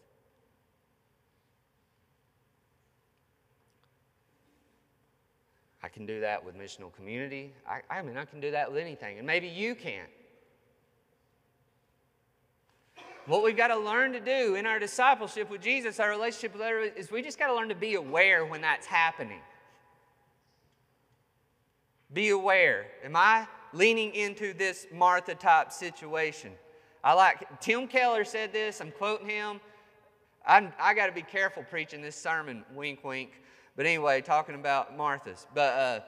I 5.85 5.89
can 5.89 6.05
do 6.05 6.19
that 6.19 6.45
with 6.45 6.59
missional 6.59 6.93
community. 6.93 7.53
I, 7.65 7.83
I 7.89 8.03
mean, 8.03 8.17
I 8.17 8.25
can 8.25 8.41
do 8.41 8.51
that 8.51 8.69
with 8.73 8.81
anything, 8.81 9.19
and 9.19 9.27
maybe 9.27 9.47
you 9.47 9.77
can't. 9.77 10.11
What 13.27 13.45
we've 13.45 13.57
got 13.57 13.69
to 13.69 13.79
learn 13.79 14.15
to 14.15 14.21
do 14.21 14.57
in 14.57 14.67
our 14.67 14.81
discipleship 14.81 15.49
with 15.49 15.63
Jesus, 15.63 16.01
our 16.01 16.11
relationship 16.11 16.55
with 16.55 16.63
others, 16.63 16.91
is 16.97 17.13
we 17.13 17.23
just 17.23 17.39
got 17.39 17.47
to 17.47 17.55
learn 17.55 17.69
to 17.69 17.77
be 17.77 17.95
aware 17.95 18.45
when 18.45 18.63
that's 18.63 18.89
happening. 18.89 19.39
Be 22.13 22.31
aware. 22.31 22.87
Am 23.05 23.17
I 23.17 23.47
leaning 23.73 24.15
into 24.15 24.55
this 24.55 24.87
Martha 24.93 25.35
type 25.35 25.73
situation? 25.73 26.53
I 27.05 27.15
like, 27.15 27.61
Tim 27.61 27.87
Keller 27.87 28.25
said 28.25 28.53
this, 28.53 28.81
I'm 28.81 28.91
quoting 28.91 29.29
him. 29.29 29.61
I'm, 30.47 30.73
I 30.81 30.95
got 30.95 31.07
to 31.07 31.13
be 31.13 31.23
careful 31.23 31.63
preaching 31.63 32.01
this 32.01 32.17
sermon, 32.17 32.65
wink, 32.75 33.05
wink. 33.05 33.43
But 33.77 33.87
anyway, 33.87 34.23
talking 34.23 34.55
about 34.55 34.97
Martha's. 34.97 35.47
But 35.55 35.75
uh, 35.75 36.01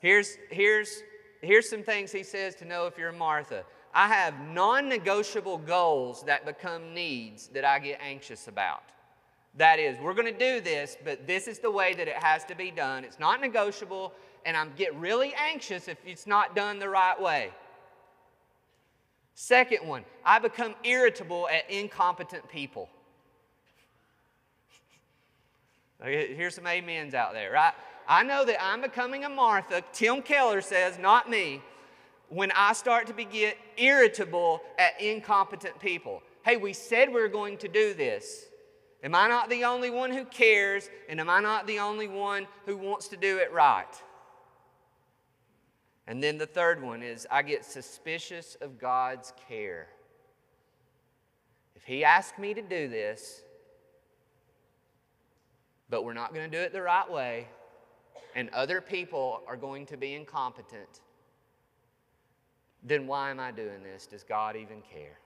here's, 0.00 0.36
here's, 0.50 1.02
here's 1.42 1.68
some 1.68 1.82
things 1.82 2.10
he 2.10 2.22
says 2.22 2.54
to 2.56 2.64
know 2.64 2.86
if 2.86 2.98
you're 2.98 3.12
Martha. 3.12 3.64
I 3.94 4.08
have 4.08 4.34
non 4.40 4.88
negotiable 4.88 5.58
goals 5.58 6.22
that 6.24 6.44
become 6.44 6.92
needs 6.92 7.48
that 7.48 7.64
I 7.64 7.78
get 7.78 7.98
anxious 8.02 8.48
about. 8.48 8.82
That 9.56 9.78
is, 9.78 9.98
we're 10.00 10.12
going 10.12 10.32
to 10.32 10.38
do 10.38 10.60
this, 10.60 10.98
but 11.02 11.26
this 11.26 11.46
is 11.46 11.60
the 11.60 11.70
way 11.70 11.94
that 11.94 12.08
it 12.08 12.22
has 12.22 12.44
to 12.44 12.54
be 12.54 12.70
done. 12.70 13.04
It's 13.04 13.18
not 13.18 13.40
negotiable, 13.40 14.12
and 14.46 14.56
I 14.56 14.64
get 14.76 14.94
really 14.94 15.34
anxious 15.34 15.88
if 15.88 15.98
it's 16.06 16.26
not 16.26 16.54
done 16.54 16.78
the 16.78 16.88
right 16.88 17.20
way. 17.20 17.50
Second 19.34 19.86
one, 19.86 20.04
I 20.24 20.38
become 20.38 20.74
irritable 20.84 21.48
at 21.48 21.68
incompetent 21.68 22.48
people. 22.48 22.88
Here's 26.02 26.54
some 26.54 26.66
amens 26.66 27.12
out 27.12 27.34
there, 27.34 27.50
right? 27.50 27.74
I 28.08 28.22
know 28.22 28.44
that 28.44 28.62
I'm 28.62 28.80
becoming 28.80 29.24
a 29.24 29.28
Martha. 29.28 29.82
Tim 29.92 30.22
Keller 30.22 30.60
says, 30.60 30.96
not 30.96 31.28
me, 31.28 31.60
when 32.28 32.52
I 32.52 32.72
start 32.72 33.08
to 33.08 33.12
be, 33.12 33.24
get 33.24 33.58
irritable 33.76 34.62
at 34.78 35.00
incompetent 35.00 35.78
people. 35.80 36.22
Hey, 36.44 36.56
we 36.56 36.72
said 36.72 37.12
we 37.12 37.20
are 37.20 37.28
going 37.28 37.58
to 37.58 37.68
do 37.68 37.94
this. 37.94 38.46
Am 39.02 39.14
I 39.14 39.28
not 39.28 39.50
the 39.50 39.64
only 39.64 39.90
one 39.90 40.12
who 40.12 40.24
cares? 40.24 40.88
And 41.08 41.20
am 41.20 41.28
I 41.28 41.40
not 41.40 41.66
the 41.66 41.80
only 41.80 42.06
one 42.06 42.46
who 42.64 42.76
wants 42.76 43.08
to 43.08 43.16
do 43.16 43.38
it 43.38 43.52
right? 43.52 43.86
And 46.06 46.22
then 46.22 46.38
the 46.38 46.46
third 46.46 46.82
one 46.82 47.02
is 47.02 47.26
I 47.30 47.42
get 47.42 47.64
suspicious 47.64 48.56
of 48.60 48.78
God's 48.78 49.32
care. 49.48 49.88
If 51.74 51.84
He 51.84 52.04
asks 52.04 52.38
me 52.38 52.54
to 52.54 52.62
do 52.62 52.88
this, 52.88 53.42
but 55.90 56.04
we're 56.04 56.14
not 56.14 56.34
going 56.34 56.50
to 56.50 56.56
do 56.56 56.62
it 56.62 56.72
the 56.72 56.82
right 56.82 57.10
way, 57.10 57.48
and 58.34 58.50
other 58.50 58.80
people 58.80 59.42
are 59.46 59.56
going 59.56 59.86
to 59.86 59.96
be 59.96 60.14
incompetent, 60.14 61.00
then 62.82 63.06
why 63.06 63.30
am 63.30 63.40
I 63.40 63.50
doing 63.50 63.82
this? 63.82 64.06
Does 64.06 64.22
God 64.22 64.56
even 64.56 64.82
care? 64.82 65.18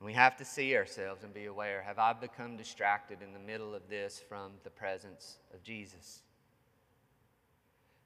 We 0.00 0.12
have 0.12 0.36
to 0.36 0.44
see 0.44 0.76
ourselves 0.76 1.24
and 1.24 1.34
be 1.34 1.46
aware 1.46 1.82
have 1.82 1.98
I 1.98 2.12
become 2.12 2.56
distracted 2.56 3.22
in 3.22 3.32
the 3.32 3.40
middle 3.40 3.74
of 3.74 3.88
this 3.88 4.22
from 4.28 4.52
the 4.62 4.70
presence 4.70 5.38
of 5.52 5.64
Jesus? 5.64 6.22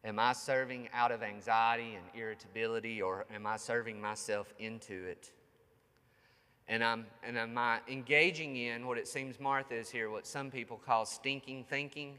Am 0.03 0.19
I 0.19 0.33
serving 0.33 0.89
out 0.95 1.13
of 1.13 1.23
anxiety 1.23 1.95
and 1.95 2.05
irritability, 2.15 3.03
or 3.03 3.27
am 3.35 3.47
I 3.47 3.59
serving 3.59 4.01
myself 4.01 4.53
into 4.59 5.05
it? 5.05 5.31
And, 6.69 6.83
I'm, 6.83 7.07
and 7.23 7.37
am 7.37 7.59
I 7.59 7.81
engaging 7.89 8.57
in 8.57 8.87
what 8.87 8.97
it 8.97 9.09
seems 9.09 9.39
Martha 9.39 9.75
is 9.75 9.91
here, 9.91 10.09
what 10.09 10.27
some 10.27 10.51
people 10.51 10.79
call 10.79 11.05
stinking 11.05 11.65
thinking? 11.65 12.15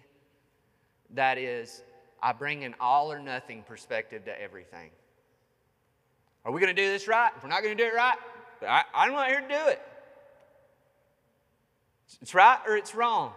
That 1.12 1.38
is, 1.38 1.84
I 2.22 2.34
bring 2.34 2.64
an 2.66 2.76
all 2.80 3.12
or 3.12 3.20
nothing 3.20 3.64
perspective 3.64 4.26
to 4.26 4.42
everything. 4.42 4.92
Are 6.46 6.52
we 6.52 6.60
going 6.60 6.76
to 6.76 6.80
do 6.80 6.88
this 6.88 7.08
right? 7.08 7.32
If 7.36 7.44
we're 7.44 7.50
not 7.50 7.64
going 7.64 7.76
to 7.76 7.84
do 7.84 7.90
it 7.90 7.96
right, 7.96 8.18
I, 8.68 8.84
I'm 8.94 9.12
not 9.14 9.28
here 9.28 9.42
to 9.42 9.48
do 9.48 9.68
it. 9.70 9.82
It's 12.22 12.36
right 12.36 12.60
or 12.68 12.78
it's 12.78 12.94
wrong. 12.94 13.32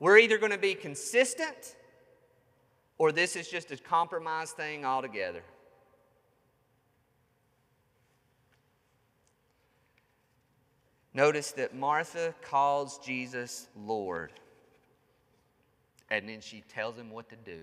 We're 0.00 0.18
either 0.18 0.36
going 0.36 0.52
to 0.52 0.58
be 0.58 0.74
consistent 0.74 1.76
or 2.98 3.12
this 3.12 3.36
is 3.36 3.48
just 3.48 3.70
a 3.70 3.76
compromise 3.76 4.52
thing 4.52 4.84
altogether. 4.84 5.42
Notice 11.14 11.52
that 11.52 11.74
Martha 11.74 12.34
calls 12.42 12.98
Jesus 12.98 13.68
Lord, 13.76 14.32
and 16.10 16.28
then 16.28 16.40
she 16.40 16.62
tells 16.68 16.96
him 16.96 17.10
what 17.10 17.28
to 17.28 17.36
do. 17.36 17.60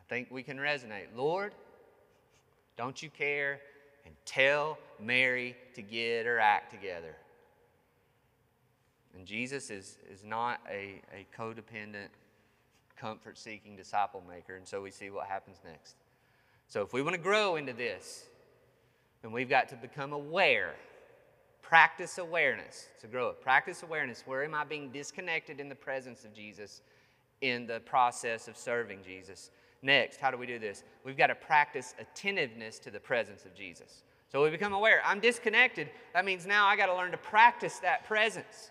I 0.00 0.04
think 0.08 0.28
we 0.30 0.42
can 0.42 0.56
resonate. 0.56 1.06
Lord, 1.14 1.54
don't 2.76 3.02
you 3.02 3.10
care? 3.10 3.60
And 4.04 4.14
tell 4.24 4.78
Mary 4.98 5.56
to 5.74 5.82
get 5.82 6.26
her 6.26 6.38
act 6.40 6.72
together. 6.72 7.14
And 9.16 9.26
Jesus 9.26 9.70
is, 9.70 9.98
is 10.10 10.24
not 10.24 10.60
a, 10.70 11.02
a 11.12 11.26
codependent, 11.36 12.08
comfort 12.96 13.36
seeking 13.36 13.76
disciple 13.76 14.22
maker. 14.28 14.56
And 14.56 14.66
so 14.66 14.80
we 14.80 14.90
see 14.90 15.10
what 15.10 15.26
happens 15.26 15.58
next. 15.64 15.96
So 16.68 16.82
if 16.82 16.92
we 16.92 17.02
want 17.02 17.14
to 17.14 17.20
grow 17.20 17.56
into 17.56 17.72
this, 17.72 18.24
then 19.20 19.32
we've 19.32 19.48
got 19.48 19.68
to 19.68 19.76
become 19.76 20.12
aware. 20.12 20.74
Practice 21.60 22.18
awareness 22.18 22.88
to 23.00 23.06
grow 23.06 23.28
it. 23.28 23.40
Practice 23.40 23.82
awareness. 23.82 24.24
Where 24.26 24.44
am 24.44 24.54
I 24.54 24.64
being 24.64 24.90
disconnected 24.90 25.60
in 25.60 25.68
the 25.68 25.74
presence 25.74 26.24
of 26.24 26.34
Jesus 26.34 26.80
in 27.40 27.66
the 27.66 27.80
process 27.80 28.48
of 28.48 28.56
serving 28.56 29.00
Jesus? 29.04 29.50
Next, 29.82 30.20
how 30.20 30.30
do 30.30 30.38
we 30.38 30.46
do 30.46 30.58
this? 30.58 30.84
We've 31.04 31.16
got 31.16 31.26
to 31.26 31.34
practice 31.34 31.94
attentiveness 31.98 32.78
to 32.80 32.90
the 32.90 33.00
presence 33.00 33.44
of 33.44 33.54
Jesus. 33.54 34.04
So 34.30 34.42
we 34.42 34.50
become 34.50 34.72
aware. 34.72 35.02
I'm 35.04 35.20
disconnected. 35.20 35.90
That 36.14 36.24
means 36.24 36.46
now 36.46 36.66
I 36.66 36.76
got 36.76 36.86
to 36.86 36.94
learn 36.94 37.10
to 37.10 37.18
practice 37.18 37.80
that 37.80 38.04
presence 38.04 38.70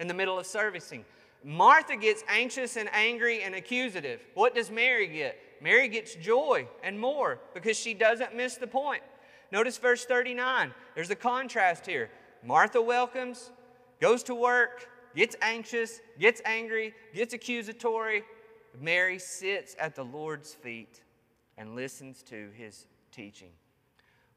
in 0.00 0.08
the 0.08 0.14
middle 0.14 0.38
of 0.38 0.46
servicing. 0.46 1.04
Martha 1.44 1.96
gets 1.96 2.24
anxious 2.28 2.76
and 2.76 2.88
angry 2.92 3.42
and 3.42 3.54
accusative. 3.54 4.20
What 4.34 4.54
does 4.54 4.70
Mary 4.70 5.06
get? 5.06 5.38
Mary 5.60 5.88
gets 5.88 6.14
joy 6.14 6.66
and 6.82 6.98
more 6.98 7.38
because 7.54 7.76
she 7.76 7.94
doesn't 7.94 8.34
miss 8.34 8.56
the 8.56 8.66
point. 8.66 9.02
Notice 9.50 9.78
verse 9.78 10.04
39. 10.04 10.72
There's 10.94 11.10
a 11.10 11.16
contrast 11.16 11.86
here. 11.86 12.10
Martha 12.44 12.80
welcomes, 12.80 13.50
goes 14.00 14.22
to 14.24 14.34
work, 14.34 14.88
gets 15.16 15.36
anxious, 15.42 16.00
gets 16.18 16.40
angry, 16.44 16.94
gets 17.14 17.34
accusatory. 17.34 18.22
Mary 18.80 19.18
sits 19.18 19.74
at 19.78 19.94
the 19.94 20.04
Lord's 20.04 20.54
feet 20.54 21.02
and 21.56 21.74
listens 21.74 22.22
to 22.24 22.50
his 22.54 22.86
teaching. 23.10 23.50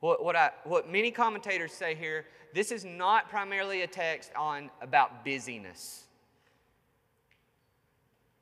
What, 0.01 0.23
what, 0.23 0.35
I, 0.35 0.49
what 0.63 0.91
many 0.91 1.11
commentators 1.11 1.71
say 1.71 1.95
here, 1.95 2.25
this 2.53 2.71
is 2.71 2.83
not 2.83 3.29
primarily 3.29 3.83
a 3.83 3.87
text 3.87 4.31
on 4.35 4.69
about 4.81 5.23
busyness. 5.23 6.03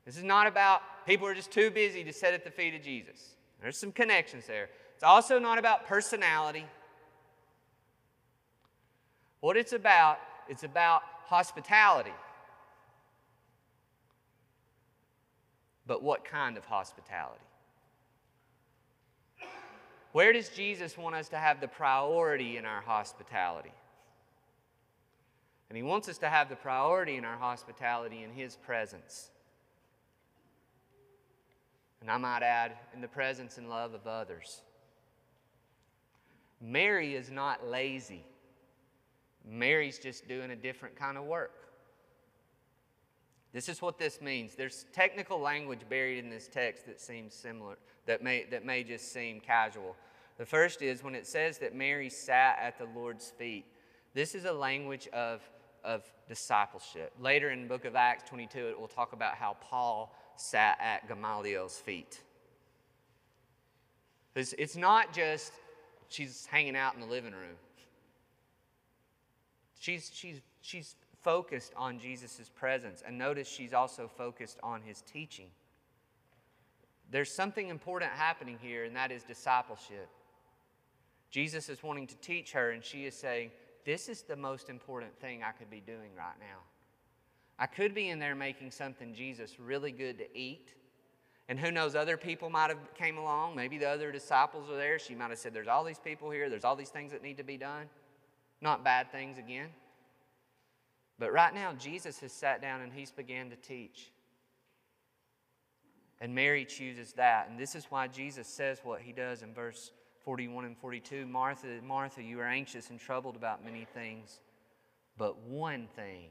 This 0.06 0.16
is 0.16 0.24
not 0.24 0.46
about 0.46 0.82
people 1.06 1.26
are 1.26 1.34
just 1.34 1.52
too 1.52 1.70
busy 1.70 2.02
to 2.02 2.12
sit 2.12 2.34
at 2.34 2.44
the 2.44 2.50
feet 2.50 2.74
of 2.74 2.82
Jesus. 2.82 3.34
There's 3.60 3.76
some 3.76 3.92
connections 3.92 4.46
there. 4.46 4.70
It's 4.94 5.04
also 5.04 5.38
not 5.38 5.58
about 5.58 5.86
personality. 5.86 6.64
What 9.40 9.56
it's 9.58 9.74
about, 9.74 10.18
it's 10.48 10.64
about 10.64 11.02
hospitality. 11.26 12.12
But 15.86 16.02
what 16.02 16.24
kind 16.24 16.56
of 16.56 16.64
hospitality? 16.64 17.44
Where 20.12 20.32
does 20.32 20.48
Jesus 20.48 20.98
want 20.98 21.14
us 21.14 21.28
to 21.28 21.36
have 21.36 21.60
the 21.60 21.68
priority 21.68 22.56
in 22.56 22.64
our 22.64 22.80
hospitality? 22.80 23.72
And 25.68 25.76
He 25.76 25.82
wants 25.82 26.08
us 26.08 26.18
to 26.18 26.28
have 26.28 26.48
the 26.48 26.56
priority 26.56 27.16
in 27.16 27.24
our 27.24 27.36
hospitality 27.36 28.24
in 28.24 28.32
His 28.32 28.56
presence. 28.56 29.30
And 32.00 32.10
I 32.10 32.16
might 32.16 32.42
add, 32.42 32.72
in 32.94 33.00
the 33.00 33.08
presence 33.08 33.58
and 33.58 33.68
love 33.68 33.94
of 33.94 34.06
others. 34.06 34.62
Mary 36.60 37.14
is 37.14 37.30
not 37.30 37.68
lazy. 37.68 38.24
Mary's 39.48 39.98
just 39.98 40.26
doing 40.26 40.50
a 40.50 40.56
different 40.56 40.96
kind 40.96 41.16
of 41.16 41.24
work. 41.24 41.52
This 43.52 43.68
is 43.68 43.82
what 43.82 43.98
this 43.98 44.20
means. 44.20 44.54
There's 44.54 44.86
technical 44.92 45.40
language 45.40 45.80
buried 45.88 46.18
in 46.18 46.30
this 46.30 46.48
text 46.48 46.86
that 46.86 47.00
seems 47.00 47.34
similar, 47.34 47.78
that 48.06 48.22
may, 48.22 48.44
that 48.50 48.64
may 48.64 48.82
just 48.82 49.12
seem 49.12 49.40
casual. 49.40 49.96
The 50.38 50.46
first 50.46 50.82
is 50.82 51.04
when 51.04 51.14
it 51.14 51.26
says 51.26 51.58
that 51.58 51.74
Mary 51.74 52.08
sat 52.08 52.58
at 52.60 52.78
the 52.78 52.86
Lord's 52.98 53.30
feet, 53.30 53.66
this 54.14 54.34
is 54.34 54.44
a 54.44 54.52
language 54.52 55.08
of, 55.12 55.42
of 55.84 56.02
discipleship. 56.28 57.12
Later 57.20 57.50
in 57.50 57.62
the 57.62 57.68
book 57.68 57.84
of 57.84 57.94
Acts 57.94 58.28
22, 58.28 58.58
it 58.68 58.80
will 58.80 58.88
talk 58.88 59.12
about 59.12 59.34
how 59.34 59.56
Paul 59.60 60.14
sat 60.36 60.78
at 60.80 61.06
Gamaliel's 61.08 61.78
feet. 61.78 62.20
It's, 64.34 64.54
it's 64.58 64.76
not 64.76 65.12
just 65.12 65.52
she's 66.08 66.46
hanging 66.46 66.76
out 66.76 66.94
in 66.94 67.00
the 67.00 67.06
living 67.06 67.32
room. 67.32 67.56
She's, 69.78 70.10
she's, 70.12 70.40
she's 70.60 70.94
focused 71.22 71.72
on 71.76 71.98
Jesus' 71.98 72.50
presence. 72.54 73.02
And 73.06 73.18
notice 73.18 73.48
she's 73.48 73.72
also 73.72 74.08
focused 74.08 74.58
on 74.62 74.82
his 74.82 75.02
teaching. 75.02 75.48
There's 77.10 77.30
something 77.30 77.68
important 77.68 78.12
happening 78.12 78.58
here, 78.60 78.84
and 78.84 78.94
that 78.94 79.10
is 79.10 79.24
discipleship. 79.24 80.08
Jesus 81.30 81.68
is 81.68 81.82
wanting 81.82 82.06
to 82.06 82.16
teach 82.16 82.52
her, 82.52 82.70
and 82.70 82.84
she 82.84 83.04
is 83.04 83.14
saying, 83.14 83.50
This 83.84 84.08
is 84.08 84.22
the 84.22 84.36
most 84.36 84.68
important 84.68 85.18
thing 85.20 85.42
I 85.42 85.52
could 85.52 85.70
be 85.70 85.80
doing 85.80 86.14
right 86.16 86.38
now. 86.38 86.58
I 87.58 87.66
could 87.66 87.94
be 87.94 88.08
in 88.08 88.18
there 88.18 88.34
making 88.34 88.70
something, 88.70 89.12
Jesus, 89.12 89.60
really 89.60 89.92
good 89.92 90.18
to 90.18 90.38
eat. 90.38 90.74
And 91.48 91.58
who 91.58 91.72
knows, 91.72 91.96
other 91.96 92.16
people 92.16 92.48
might 92.48 92.70
have 92.70 92.94
came 92.94 93.18
along. 93.18 93.56
Maybe 93.56 93.76
the 93.76 93.88
other 93.88 94.12
disciples 94.12 94.68
were 94.68 94.76
there. 94.76 95.00
She 95.00 95.16
might 95.16 95.30
have 95.30 95.38
said, 95.38 95.52
There's 95.52 95.68
all 95.68 95.84
these 95.84 95.98
people 95.98 96.30
here, 96.30 96.48
there's 96.48 96.64
all 96.64 96.76
these 96.76 96.90
things 96.90 97.10
that 97.12 97.22
need 97.22 97.38
to 97.38 97.44
be 97.44 97.56
done. 97.56 97.86
Not 98.60 98.84
bad 98.84 99.10
things 99.10 99.38
again. 99.38 99.68
But 101.18 101.32
right 101.32 101.54
now, 101.54 101.74
Jesus 101.74 102.20
has 102.20 102.32
sat 102.32 102.62
down 102.62 102.80
and 102.80 102.92
he's 102.92 103.10
began 103.10 103.50
to 103.50 103.56
teach. 103.56 104.10
And 106.20 106.34
Mary 106.34 106.64
chooses 106.64 107.12
that. 107.14 107.48
And 107.48 107.58
this 107.58 107.74
is 107.74 107.86
why 107.88 108.08
Jesus 108.08 108.46
says 108.46 108.80
what 108.82 109.00
he 109.00 109.12
does 109.12 109.42
in 109.42 109.54
verse 109.54 109.92
41 110.24 110.66
and 110.66 110.76
42 110.76 111.26
Martha, 111.26 111.68
Martha, 111.82 112.22
you 112.22 112.40
are 112.40 112.46
anxious 112.46 112.90
and 112.90 113.00
troubled 113.00 113.36
about 113.36 113.64
many 113.64 113.86
things, 113.94 114.40
but 115.16 115.40
one 115.42 115.88
thing 115.96 116.28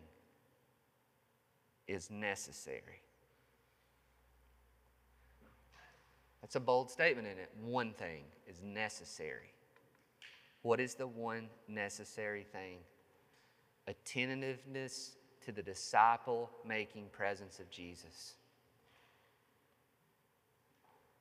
is 1.87 2.11
necessary. 2.11 3.01
That's 6.41 6.55
a 6.55 6.59
bold 6.59 6.91
statement 6.91 7.27
in 7.27 7.37
it. 7.37 7.49
One 7.63 7.93
thing 7.93 8.23
is 8.47 8.61
necessary. 8.61 9.53
What 10.61 10.79
is 10.79 10.93
the 10.93 11.07
one 11.07 11.49
necessary 11.67 12.45
thing? 12.51 12.77
attentiveness 13.89 15.15
to 15.41 15.51
the 15.51 15.63
disciple 15.63 16.49
making 16.65 17.07
presence 17.11 17.59
of 17.59 17.69
Jesus. 17.69 18.35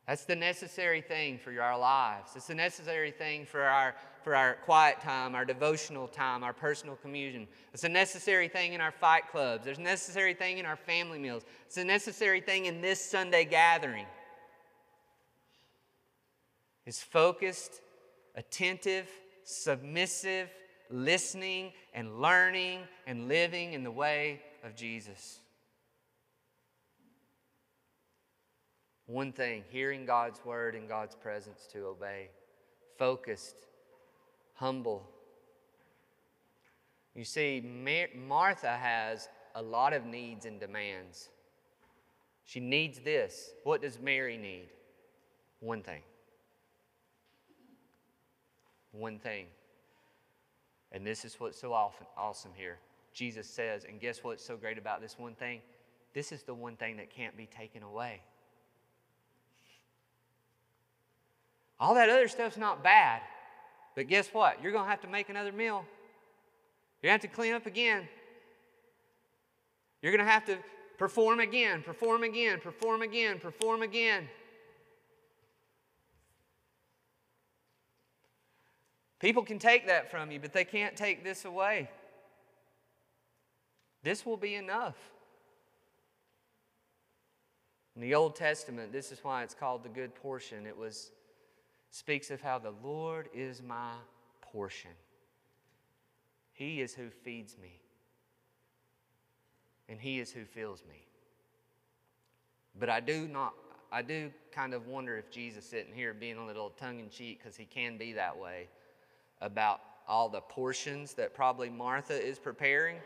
That's 0.08 0.24
the 0.24 0.36
necessary 0.36 1.02
thing 1.02 1.36
for 1.36 1.50
our 1.60 1.78
lives. 1.78 2.32
It's 2.34 2.46
the 2.46 2.54
necessary 2.54 3.10
thing 3.10 3.44
for 3.44 3.60
our, 3.60 3.94
for 4.24 4.34
our 4.34 4.54
quiet 4.54 5.02
time, 5.02 5.34
our 5.34 5.44
devotional 5.44 6.08
time, 6.08 6.42
our 6.42 6.54
personal 6.54 6.96
communion. 6.96 7.46
It's 7.74 7.84
a 7.84 7.90
necessary 7.90 8.48
thing 8.48 8.72
in 8.72 8.80
our 8.80 8.90
fight 8.90 9.24
clubs. 9.30 9.66
There's 9.66 9.76
a 9.76 9.82
necessary 9.82 10.32
thing 10.32 10.56
in 10.56 10.64
our 10.64 10.76
family 10.76 11.18
meals. 11.18 11.44
It's 11.66 11.76
a 11.76 11.84
necessary 11.84 12.40
thing 12.40 12.64
in 12.64 12.80
this 12.80 13.04
Sunday 13.04 13.44
gathering. 13.44 14.06
It's 16.86 17.02
focused, 17.02 17.82
attentive, 18.34 19.10
submissive, 19.44 20.48
listening 20.88 21.72
and 21.92 22.22
learning 22.22 22.80
and 23.06 23.28
living 23.28 23.74
in 23.74 23.84
the 23.84 23.90
way 23.90 24.40
of 24.64 24.74
Jesus. 24.74 25.40
One 29.08 29.32
thing 29.32 29.64
hearing 29.70 30.04
God's 30.04 30.44
word 30.44 30.74
in 30.74 30.86
God's 30.86 31.14
presence 31.14 31.66
to 31.72 31.86
obey. 31.86 32.28
Focused, 32.98 33.56
humble. 34.54 35.08
You 37.14 37.24
see, 37.24 37.64
Martha 38.14 38.76
has 38.76 39.30
a 39.54 39.62
lot 39.62 39.94
of 39.94 40.04
needs 40.04 40.44
and 40.44 40.60
demands. 40.60 41.30
She 42.44 42.60
needs 42.60 42.98
this. 42.98 43.50
What 43.64 43.80
does 43.80 43.98
Mary 43.98 44.36
need? 44.36 44.68
One 45.60 45.82
thing. 45.82 46.02
One 48.92 49.18
thing. 49.18 49.46
And 50.92 51.06
this 51.06 51.24
is 51.24 51.40
what's 51.40 51.58
so 51.58 51.72
often 51.72 52.06
awesome 52.16 52.52
here. 52.54 52.78
Jesus 53.14 53.48
says, 53.48 53.84
and 53.88 54.00
guess 54.00 54.22
what's 54.22 54.44
so 54.44 54.56
great 54.56 54.76
about 54.76 55.00
this 55.00 55.18
one 55.18 55.34
thing? 55.34 55.60
This 56.12 56.30
is 56.30 56.42
the 56.42 56.54
one 56.54 56.76
thing 56.76 56.98
that 56.98 57.10
can't 57.10 57.36
be 57.36 57.46
taken 57.46 57.82
away. 57.82 58.20
All 61.80 61.94
that 61.94 62.08
other 62.08 62.28
stuff's 62.28 62.56
not 62.56 62.82
bad. 62.82 63.22
But 63.94 64.08
guess 64.08 64.28
what? 64.28 64.62
You're 64.62 64.72
going 64.72 64.84
to 64.84 64.90
have 64.90 65.00
to 65.02 65.08
make 65.08 65.28
another 65.28 65.52
meal. 65.52 65.84
You're 67.02 67.10
going 67.10 67.20
to 67.20 67.26
have 67.26 67.30
to 67.30 67.36
clean 67.36 67.54
up 67.54 67.66
again. 67.66 68.08
You're 70.02 70.12
going 70.12 70.24
to 70.24 70.30
have 70.30 70.44
to 70.46 70.58
perform 70.98 71.40
again, 71.40 71.82
perform 71.82 72.22
again, 72.22 72.60
perform 72.60 73.02
again, 73.02 73.38
perform 73.38 73.82
again. 73.82 74.28
People 79.20 79.42
can 79.42 79.58
take 79.58 79.86
that 79.88 80.10
from 80.10 80.30
you, 80.30 80.38
but 80.38 80.52
they 80.52 80.64
can't 80.64 80.96
take 80.96 81.24
this 81.24 81.44
away. 81.44 81.90
This 84.02 84.24
will 84.24 84.36
be 84.36 84.54
enough. 84.54 84.96
In 87.96 88.02
the 88.02 88.14
Old 88.14 88.36
Testament, 88.36 88.92
this 88.92 89.10
is 89.10 89.18
why 89.24 89.42
it's 89.42 89.54
called 89.54 89.82
the 89.82 89.88
good 89.88 90.14
portion. 90.14 90.66
It 90.66 90.76
was 90.76 91.10
speaks 91.90 92.30
of 92.30 92.40
how 92.40 92.58
the 92.58 92.72
Lord 92.82 93.28
is 93.34 93.62
my 93.62 93.92
portion. 94.40 94.90
He 96.52 96.80
is 96.80 96.94
who 96.94 97.10
feeds 97.10 97.56
me, 97.60 97.80
and 99.88 100.00
He 100.00 100.18
is 100.18 100.32
who 100.32 100.44
fills 100.44 100.82
me. 100.88 101.06
But 102.78 102.90
I 102.90 103.00
do 103.00 103.28
not, 103.28 103.54
I 103.90 104.02
do 104.02 104.30
kind 104.52 104.74
of 104.74 104.86
wonder 104.86 105.16
if 105.16 105.30
Jesus 105.30 105.64
sitting 105.64 105.94
here 105.94 106.12
being 106.14 106.36
a 106.36 106.46
little 106.46 106.70
tongue 106.70 106.98
in 106.98 107.10
cheek, 107.10 107.38
because 107.38 107.56
He 107.56 107.64
can 107.64 107.96
be 107.96 108.12
that 108.14 108.36
way, 108.36 108.68
about 109.40 109.80
all 110.06 110.28
the 110.28 110.40
portions 110.40 111.14
that 111.14 111.34
probably 111.34 111.70
Martha 111.70 112.14
is 112.14 112.38
preparing. 112.38 112.96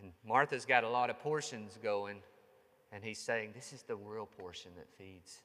And 0.00 0.12
Martha's 0.26 0.64
got 0.64 0.84
a 0.84 0.88
lot 0.88 1.10
of 1.10 1.18
portions 1.18 1.78
going, 1.82 2.18
and 2.92 3.04
He's 3.04 3.18
saying, 3.18 3.50
This 3.54 3.72
is 3.72 3.82
the 3.82 3.96
real 3.96 4.26
portion 4.26 4.70
that 4.76 4.88
feeds. 4.96 5.40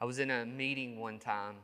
I 0.00 0.04
was 0.04 0.18
in 0.18 0.30
a 0.30 0.46
meeting 0.46 1.00
one 1.00 1.18
time 1.18 1.56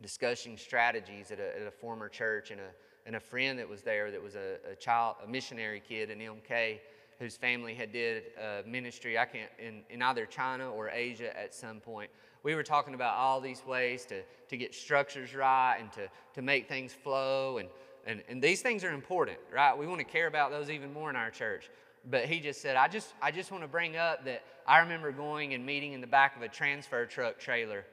discussing 0.00 0.56
strategies 0.56 1.30
at 1.30 1.38
a, 1.38 1.60
at 1.60 1.66
a 1.66 1.70
former 1.70 2.08
church, 2.08 2.50
and 2.50 2.60
a, 2.60 2.70
and 3.06 3.16
a 3.16 3.20
friend 3.20 3.58
that 3.58 3.68
was 3.68 3.82
there 3.82 4.10
that 4.10 4.22
was 4.22 4.34
a, 4.34 4.56
a 4.70 4.74
child, 4.76 5.16
a 5.24 5.28
missionary 5.28 5.80
kid 5.86 6.10
in 6.10 6.18
MK, 6.18 6.80
whose 7.18 7.36
family 7.36 7.74
had 7.74 7.92
did 7.92 8.24
ministry 8.66 9.18
I 9.18 9.24
can't 9.26 9.50
in, 9.58 9.82
in 9.90 10.02
either 10.02 10.26
China 10.26 10.70
or 10.70 10.90
Asia 10.90 11.38
at 11.38 11.54
some 11.54 11.80
point. 11.80 12.10
We 12.42 12.54
were 12.54 12.62
talking 12.62 12.94
about 12.94 13.14
all 13.16 13.40
these 13.40 13.64
ways 13.64 14.04
to, 14.06 14.22
to 14.48 14.56
get 14.56 14.74
structures 14.74 15.34
right 15.34 15.76
and 15.78 15.92
to, 15.92 16.08
to 16.34 16.42
make 16.42 16.68
things 16.68 16.92
flow 16.92 17.58
and, 17.58 17.68
and, 18.06 18.22
and 18.28 18.42
these 18.42 18.60
things 18.60 18.84
are 18.84 18.92
important, 18.92 19.38
right? 19.52 19.76
We 19.76 19.86
want 19.86 20.00
to 20.00 20.04
care 20.04 20.26
about 20.26 20.50
those 20.50 20.68
even 20.68 20.92
more 20.92 21.08
in 21.08 21.16
our 21.16 21.30
church 21.30 21.70
but 22.10 22.26
he 22.26 22.40
just 22.40 22.60
said, 22.60 22.76
I 22.76 22.88
just, 22.88 23.14
I 23.22 23.30
just 23.30 23.50
want 23.50 23.64
to 23.64 23.68
bring 23.68 23.96
up 23.96 24.24
that 24.24 24.42
I 24.66 24.78
remember 24.80 25.12
going 25.12 25.54
and 25.54 25.64
meeting 25.66 25.92
in 25.92 26.00
the 26.00 26.06
back 26.06 26.36
of 26.36 26.42
a 26.42 26.48
transfer 26.48 27.04
truck 27.06 27.38
trailer 27.38 27.84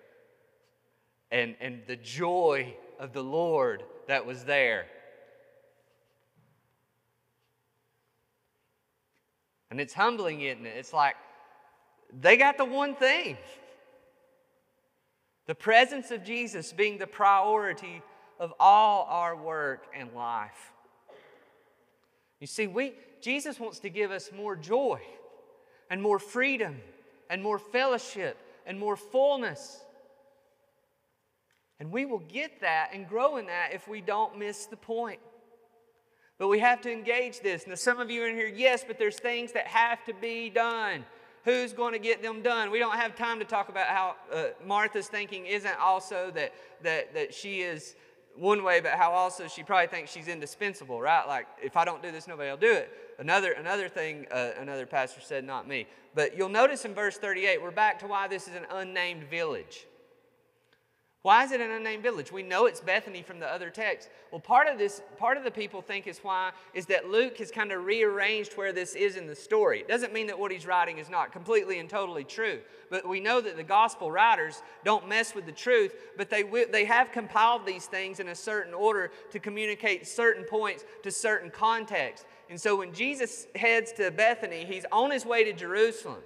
and, 1.31 1.55
and 1.60 1.81
the 1.88 1.95
joy 1.95 2.73
of 2.99 3.13
the 3.13 3.23
Lord 3.23 3.84
that 4.07 4.25
was 4.25 4.43
there. 4.43 4.86
And 9.69 9.79
it's 9.79 9.93
humbling, 9.93 10.41
isn't 10.41 10.65
it? 10.65 10.73
It's 10.77 10.93
like 10.93 11.15
they 12.19 12.38
got 12.38 12.57
the 12.57 12.65
one 12.65 12.95
thing 12.95 13.38
the 15.47 15.55
presence 15.55 16.12
of 16.12 16.23
Jesus 16.23 16.71
being 16.71 16.97
the 16.97 17.07
priority 17.07 18.01
of 18.39 18.53
all 18.60 19.05
our 19.10 19.36
work 19.36 19.86
and 19.93 20.13
life. 20.13 20.71
You 22.39 22.47
see, 22.47 22.67
we, 22.67 22.93
Jesus 23.21 23.60
wants 23.60 23.79
to 23.79 23.89
give 23.89 24.12
us 24.12 24.31
more 24.31 24.55
joy 24.55 25.01
and 25.91 26.01
more 26.01 26.17
freedom 26.17 26.77
and 27.30 27.43
more 27.43 27.60
fellowship 27.60 28.38
and 28.65 28.80
more 28.80 28.95
fullness. 28.95 29.82
And 31.80 31.91
we 31.91 32.06
will 32.06 32.19
get 32.19 32.62
that 32.62 32.91
and 32.93 33.08
grow 33.08 33.38
in 33.38 33.47
that 33.47 33.71
if 33.73 33.88
we 33.88 34.01
don't 34.01 34.39
miss 34.39 34.65
the 34.67 34.77
point. 34.77 35.19
But 36.39 36.47
we 36.47 36.60
have 36.60 36.82
to 36.82 36.91
engage 36.91 37.41
this. 37.41 37.67
Now, 37.67 37.75
some 37.75 37.99
of 37.99 38.10
you 38.10 38.23
are 38.23 38.27
in 38.27 38.36
here, 38.36 38.47
yes, 38.47 38.84
but 38.88 38.97
there's 38.97 39.19
things 39.19 39.51
that 39.51 39.67
have 39.67 40.04
to 40.06 40.13
be 40.13 40.49
done. 40.49 41.06
Who's 41.43 41.73
going 41.73 41.93
to 41.93 41.99
get 41.99 42.23
them 42.23 42.41
done? 42.41 42.71
We 42.71 42.80
don't 42.80 42.97
have 42.97 43.15
time 43.15 43.39
to 43.39 43.45
talk 43.45 43.69
about 43.69 43.88
how 43.88 44.15
uh, 44.34 44.45
Martha's 44.65 45.08
thinking 45.08 45.45
isn't 45.45 45.80
also 45.80 46.32
that, 46.36 46.54
that, 46.84 47.13
that 47.13 47.34
she 47.34 47.62
is 47.62 47.95
one 48.36 48.63
way, 48.63 48.80
but 48.80 48.93
how 48.93 49.12
also 49.12 49.47
she 49.47 49.62
probably 49.62 49.88
thinks 49.88 50.12
she's 50.12 50.27
indispensable, 50.27 51.01
right? 51.01 51.27
Like, 51.27 51.47
if 51.62 51.75
I 51.75 51.84
don't 51.84 52.01
do 52.01 52.12
this, 52.12 52.27
nobody 52.27 52.49
will 52.49 52.58
do 52.58 52.71
it. 52.71 52.89
Another, 53.21 53.51
another 53.51 53.88
thing 53.88 54.25
uh, 54.31 54.49
another 54.60 54.88
pastor 54.88 55.21
said, 55.21 55.45
not 55.45 55.67
me. 55.67 55.86
But 56.15 56.36
you'll 56.36 56.49
notice 56.49 56.86
in 56.86 56.95
verse 56.95 57.17
38, 57.17 57.62
we're 57.62 57.69
back 57.69 57.99
to 57.99 58.07
why 58.07 58.27
this 58.27 58.47
is 58.47 58.55
an 58.55 58.65
unnamed 58.71 59.25
village. 59.25 59.86
Why 61.23 61.43
is 61.43 61.51
it 61.51 61.62
an 61.62 61.69
unnamed 61.69 62.01
village? 62.01 62.31
We 62.31 62.41
know 62.41 62.65
it's 62.65 62.79
Bethany 62.79 63.21
from 63.21 63.39
the 63.39 63.45
other 63.45 63.69
text. 63.69 64.10
Well, 64.31 64.39
part 64.39 64.67
of 64.67 64.79
this, 64.79 65.03
part 65.17 65.38
of 65.38 65.43
the 65.43 65.51
people 65.51 65.79
think 65.79 66.07
is 66.07 66.17
why 66.19 66.51
is 66.73 66.88
that 66.88 67.12
Luke 67.12 67.38
has 67.38 67.51
kind 67.51 67.71
of 67.71 67.86
rearranged 67.86 68.53
where 68.53 68.73
this 68.73 68.95
is 68.95 69.17
in 69.17 69.27
the 69.27 69.36
story. 69.36 69.81
It 69.81 69.88
doesn't 69.88 70.13
mean 70.13 70.25
that 70.27 70.39
what 70.39 70.51
he's 70.51 70.65
writing 70.65 70.97
is 70.97 71.12
not 71.12 71.31
completely 71.31 71.77
and 71.77 71.88
totally 71.88 72.23
true, 72.23 72.62
but 72.89 73.07
we 73.07 73.19
know 73.19 73.39
that 73.39 73.55
the 73.55 73.63
gospel 73.63 74.12
writers 74.12 74.63
don't 74.84 75.07
mess 75.07 75.36
with 75.36 75.45
the 75.45 75.51
truth, 75.51 75.93
but 76.17 76.31
they 76.31 76.41
they 76.71 76.86
have 76.86 77.12
compiled 77.12 77.67
these 77.67 77.86
things 77.86 78.19
in 78.19 78.29
a 78.29 78.36
certain 78.36 78.73
order 78.73 79.12
to 79.29 79.39
communicate 79.39 80.07
certain 80.07 80.43
points 80.43 80.86
to 81.03 81.12
certain 81.12 81.51
contexts. 81.51 82.25
And 82.49 82.60
so 82.60 82.77
when 82.77 82.93
Jesus 82.93 83.45
heads 83.55 83.91
to 83.93 84.10
Bethany, 84.10 84.65
he's 84.65 84.86
on 84.91 85.12
his 85.12 85.23
way 85.23 85.43
to 85.43 85.53
Jerusalem. 85.53 86.23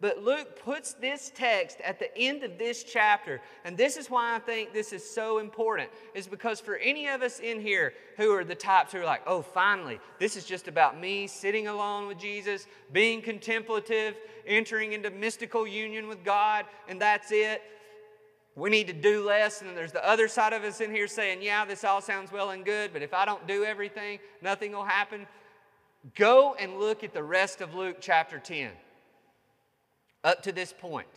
But 0.00 0.22
Luke 0.22 0.60
puts 0.64 0.92
this 0.94 1.32
text 1.34 1.80
at 1.80 1.98
the 1.98 2.16
end 2.16 2.44
of 2.44 2.56
this 2.56 2.84
chapter, 2.84 3.40
and 3.64 3.76
this 3.76 3.96
is 3.96 4.08
why 4.08 4.36
I 4.36 4.38
think 4.38 4.72
this 4.72 4.92
is 4.92 5.08
so 5.08 5.38
important. 5.38 5.90
Is 6.14 6.28
because 6.28 6.60
for 6.60 6.76
any 6.76 7.08
of 7.08 7.22
us 7.22 7.40
in 7.40 7.60
here 7.60 7.92
who 8.16 8.32
are 8.32 8.44
the 8.44 8.54
types 8.54 8.92
who 8.92 9.00
are 9.00 9.04
like, 9.04 9.22
oh, 9.26 9.42
finally, 9.42 9.98
this 10.20 10.36
is 10.36 10.44
just 10.44 10.68
about 10.68 11.00
me 11.00 11.26
sitting 11.26 11.66
alone 11.66 12.06
with 12.06 12.18
Jesus, 12.18 12.66
being 12.92 13.20
contemplative, 13.20 14.14
entering 14.46 14.92
into 14.92 15.10
mystical 15.10 15.66
union 15.66 16.06
with 16.06 16.22
God, 16.24 16.64
and 16.86 17.00
that's 17.00 17.32
it. 17.32 17.60
We 18.54 18.70
need 18.70 18.86
to 18.86 18.92
do 18.92 19.26
less. 19.26 19.62
And 19.62 19.76
there's 19.76 19.92
the 19.92 20.08
other 20.08 20.28
side 20.28 20.52
of 20.52 20.62
us 20.62 20.80
in 20.80 20.92
here 20.92 21.08
saying, 21.08 21.42
yeah, 21.42 21.64
this 21.64 21.82
all 21.82 22.00
sounds 22.00 22.30
well 22.30 22.50
and 22.50 22.64
good, 22.64 22.92
but 22.92 23.02
if 23.02 23.14
I 23.14 23.24
don't 23.24 23.46
do 23.48 23.64
everything, 23.64 24.20
nothing 24.42 24.72
will 24.72 24.84
happen. 24.84 25.26
Go 26.14 26.54
and 26.54 26.78
look 26.78 27.02
at 27.02 27.12
the 27.12 27.22
rest 27.22 27.60
of 27.60 27.74
Luke 27.74 27.96
chapter 28.00 28.38
10 28.38 28.70
up 30.24 30.42
to 30.42 30.52
this 30.52 30.72
point. 30.76 31.08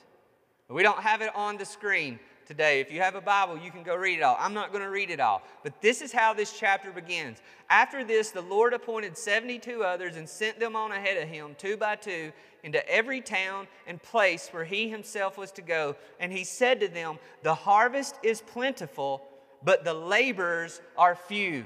We 0.70 0.84
don't 0.84 1.00
have 1.00 1.22
it 1.22 1.36
on 1.36 1.58
the 1.58 1.66
screen 1.66 2.20
today. 2.46 2.80
If 2.80 2.92
you 2.92 3.02
have 3.02 3.16
a 3.16 3.22
Bible, 3.22 3.58
you 3.58 3.72
can 3.72 3.84
go 3.84 3.96
read 3.96 4.20
it 4.20 4.24
all. 4.24 4.38
I'm 4.40 4.54
not 4.54 4.72
going 4.72 4.84
to 4.84 4.90
read 4.90 5.10
it 5.10 5.20
all. 5.20 5.42
But 5.64 5.82
this 5.82 6.02
is 6.02 6.12
how 6.12 6.34
this 6.34 6.58
chapter 6.58 6.92
begins. 6.92 7.40
After 7.70 8.04
this, 8.04 8.32
the 8.32 8.42
Lord 8.42 8.74
appointed 8.74 9.18
72 9.18 9.84
others 9.84 10.16
and 10.16 10.28
sent 10.28 10.60
them 10.60 10.76
on 10.76 10.92
ahead 10.92 11.22
of 11.22 11.28
him, 11.30 11.56
two 11.58 11.78
by 11.78 11.96
two, 11.96 12.32
into 12.64 12.88
every 12.90 13.22
town 13.22 13.68
and 13.88 14.02
place 14.02 14.50
where 14.52 14.66
he 14.66 14.90
himself 14.90 15.38
was 15.38 15.52
to 15.54 15.62
go. 15.62 15.96
And 16.20 16.32
he 16.32 16.44
said 16.44 16.80
to 16.82 16.88
them, 16.88 17.20
The 17.44 17.56
harvest 17.56 18.16
is 18.24 18.42
plentiful, 18.42 19.22
but 19.64 19.84
the 19.84 19.94
laborers 19.94 20.82
are 20.98 21.16
few. 21.16 21.66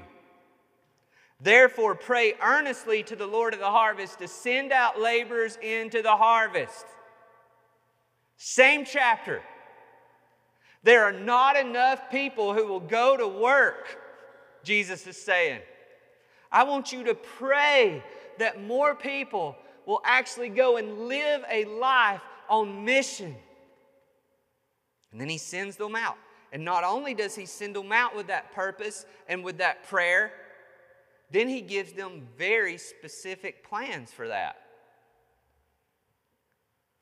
Therefore, 1.41 1.95
pray 1.95 2.33
earnestly 2.41 3.03
to 3.03 3.15
the 3.15 3.27
Lord 3.27 3.53
of 3.53 3.59
the 3.59 3.65
harvest 3.65 4.19
to 4.19 4.27
send 4.27 4.71
out 4.71 4.99
laborers 4.99 5.57
into 5.61 6.01
the 6.01 6.15
harvest. 6.15 6.85
Same 8.37 8.85
chapter. 8.85 9.41
There 10.83 11.03
are 11.03 11.11
not 11.11 11.57
enough 11.57 12.11
people 12.11 12.53
who 12.53 12.67
will 12.67 12.79
go 12.79 13.17
to 13.17 13.27
work, 13.27 13.97
Jesus 14.63 15.07
is 15.07 15.17
saying. 15.17 15.61
I 16.51 16.63
want 16.63 16.91
you 16.91 17.03
to 17.05 17.15
pray 17.15 18.03
that 18.37 18.63
more 18.63 18.93
people 18.93 19.55
will 19.85 20.01
actually 20.05 20.49
go 20.49 20.77
and 20.77 21.07
live 21.07 21.43
a 21.49 21.65
life 21.65 22.21
on 22.49 22.85
mission. 22.85 23.35
And 25.11 25.21
then 25.21 25.29
he 25.29 25.37
sends 25.37 25.75
them 25.77 25.95
out. 25.95 26.17
And 26.51 26.63
not 26.63 26.83
only 26.83 27.13
does 27.13 27.35
he 27.35 27.45
send 27.45 27.75
them 27.75 27.91
out 27.91 28.15
with 28.15 28.27
that 28.27 28.51
purpose 28.53 29.05
and 29.27 29.43
with 29.43 29.57
that 29.57 29.83
prayer, 29.87 30.31
then 31.31 31.49
he 31.49 31.61
gives 31.61 31.93
them 31.93 32.27
very 32.37 32.77
specific 32.77 33.67
plans 33.67 34.11
for 34.11 34.27
that. 34.27 34.57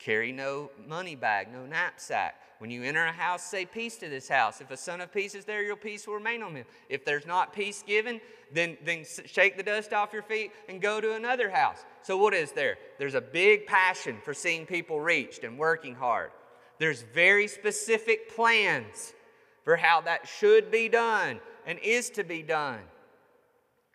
Carry 0.04 0.34
no 0.34 0.70
money 0.86 1.16
bag, 1.16 1.48
no 1.54 1.66
knapsack. 1.66 2.36
When 2.60 2.70
you 2.70 2.84
enter 2.84 3.06
a 3.06 3.12
house, 3.12 3.42
say 3.42 3.66
peace 3.66 3.96
to 3.98 4.10
this 4.10 4.28
house. 4.28 4.60
If 4.60 4.70
a 4.70 4.76
son 4.76 5.00
of 5.00 5.14
peace 5.14 5.34
is 5.34 5.46
there, 5.46 5.64
your 5.64 5.78
peace 5.78 6.06
will 6.06 6.16
remain 6.16 6.44
on 6.44 6.54
him. 6.54 6.66
If 6.90 7.06
there's 7.06 7.26
not 7.26 7.54
peace 7.54 7.82
given, 7.88 8.20
then, 8.52 8.78
then 8.84 9.06
shake 9.26 9.56
the 9.56 9.64
dust 9.64 9.94
off 9.94 10.12
your 10.12 10.22
feet 10.22 10.52
and 10.68 10.82
go 10.82 11.00
to 11.00 11.14
another 11.14 11.50
house. 11.50 11.86
So, 12.02 12.18
what 12.18 12.34
is 12.34 12.52
there? 12.52 12.78
There's 13.00 13.16
a 13.16 13.22
big 13.22 13.66
passion 13.66 14.18
for 14.26 14.34
seeing 14.34 14.66
people 14.66 15.00
reached 15.00 15.46
and 15.46 15.58
working 15.58 15.96
hard. 15.96 16.32
There's 16.80 17.04
very 17.14 17.48
specific 17.48 18.36
plans 18.36 19.14
for 19.64 19.78
how 19.78 20.02
that 20.02 20.28
should 20.28 20.70
be 20.70 20.90
done 20.90 21.40
and 21.66 21.80
is 21.80 22.10
to 22.12 22.26
be 22.26 22.44
done. 22.44 22.82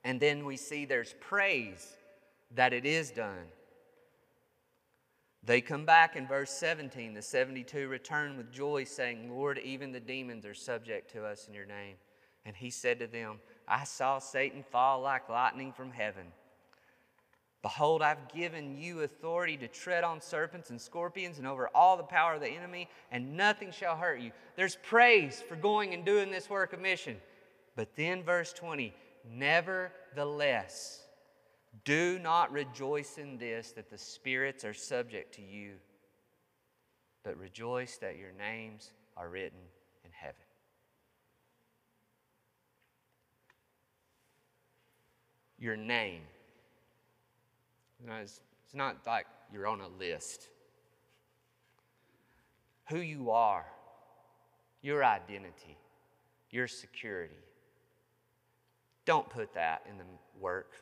And 0.04 0.18
then 0.18 0.46
we 0.46 0.56
see 0.56 0.86
there's 0.86 1.14
praise 1.20 1.86
that 2.54 2.72
it 2.72 2.86
is 2.86 3.10
done. 3.10 3.44
They 5.48 5.62
come 5.62 5.86
back 5.86 6.14
in 6.14 6.26
verse 6.26 6.50
17. 6.50 7.14
The 7.14 7.22
72 7.22 7.88
return 7.88 8.36
with 8.36 8.52
joy, 8.52 8.84
saying, 8.84 9.30
Lord, 9.34 9.56
even 9.56 9.92
the 9.92 9.98
demons 9.98 10.44
are 10.44 10.52
subject 10.52 11.10
to 11.12 11.24
us 11.24 11.48
in 11.48 11.54
your 11.54 11.64
name. 11.64 11.94
And 12.44 12.54
he 12.54 12.68
said 12.68 12.98
to 12.98 13.06
them, 13.06 13.38
I 13.66 13.84
saw 13.84 14.18
Satan 14.18 14.62
fall 14.62 15.00
like 15.00 15.30
lightning 15.30 15.72
from 15.72 15.90
heaven. 15.90 16.26
Behold, 17.62 18.02
I've 18.02 18.30
given 18.30 18.76
you 18.76 19.00
authority 19.00 19.56
to 19.56 19.68
tread 19.68 20.04
on 20.04 20.20
serpents 20.20 20.68
and 20.68 20.78
scorpions 20.78 21.38
and 21.38 21.46
over 21.46 21.70
all 21.74 21.96
the 21.96 22.02
power 22.02 22.34
of 22.34 22.42
the 22.42 22.50
enemy, 22.50 22.86
and 23.10 23.34
nothing 23.34 23.72
shall 23.72 23.96
hurt 23.96 24.20
you. 24.20 24.32
There's 24.54 24.76
praise 24.76 25.42
for 25.48 25.56
going 25.56 25.94
and 25.94 26.04
doing 26.04 26.30
this 26.30 26.50
work 26.50 26.74
of 26.74 26.80
mission. 26.80 27.16
But 27.74 27.96
then, 27.96 28.22
verse 28.22 28.52
20, 28.52 28.92
nevertheless, 29.32 31.07
do 31.84 32.18
not 32.18 32.52
rejoice 32.52 33.18
in 33.18 33.38
this 33.38 33.72
that 33.72 33.90
the 33.90 33.98
spirits 33.98 34.64
are 34.64 34.74
subject 34.74 35.34
to 35.34 35.42
you, 35.42 35.74
but 37.22 37.36
rejoice 37.36 37.98
that 37.98 38.16
your 38.16 38.32
names 38.32 38.92
are 39.16 39.28
written 39.28 39.58
in 40.04 40.10
heaven. 40.12 40.36
Your 45.58 45.76
name 45.76 46.22
you 48.00 48.08
know, 48.08 48.16
it's, 48.16 48.40
it's 48.64 48.74
not 48.74 48.96
like 49.06 49.26
you're 49.52 49.66
on 49.66 49.80
a 49.80 49.88
list. 49.88 50.48
Who 52.88 52.98
you 52.98 53.30
are, 53.30 53.66
your 54.82 55.04
identity, 55.04 55.76
your 56.50 56.68
security. 56.68 57.34
Don't 59.04 59.28
put 59.28 59.54
that 59.54 59.82
in 59.90 59.98
the 59.98 60.04
work. 60.40 60.72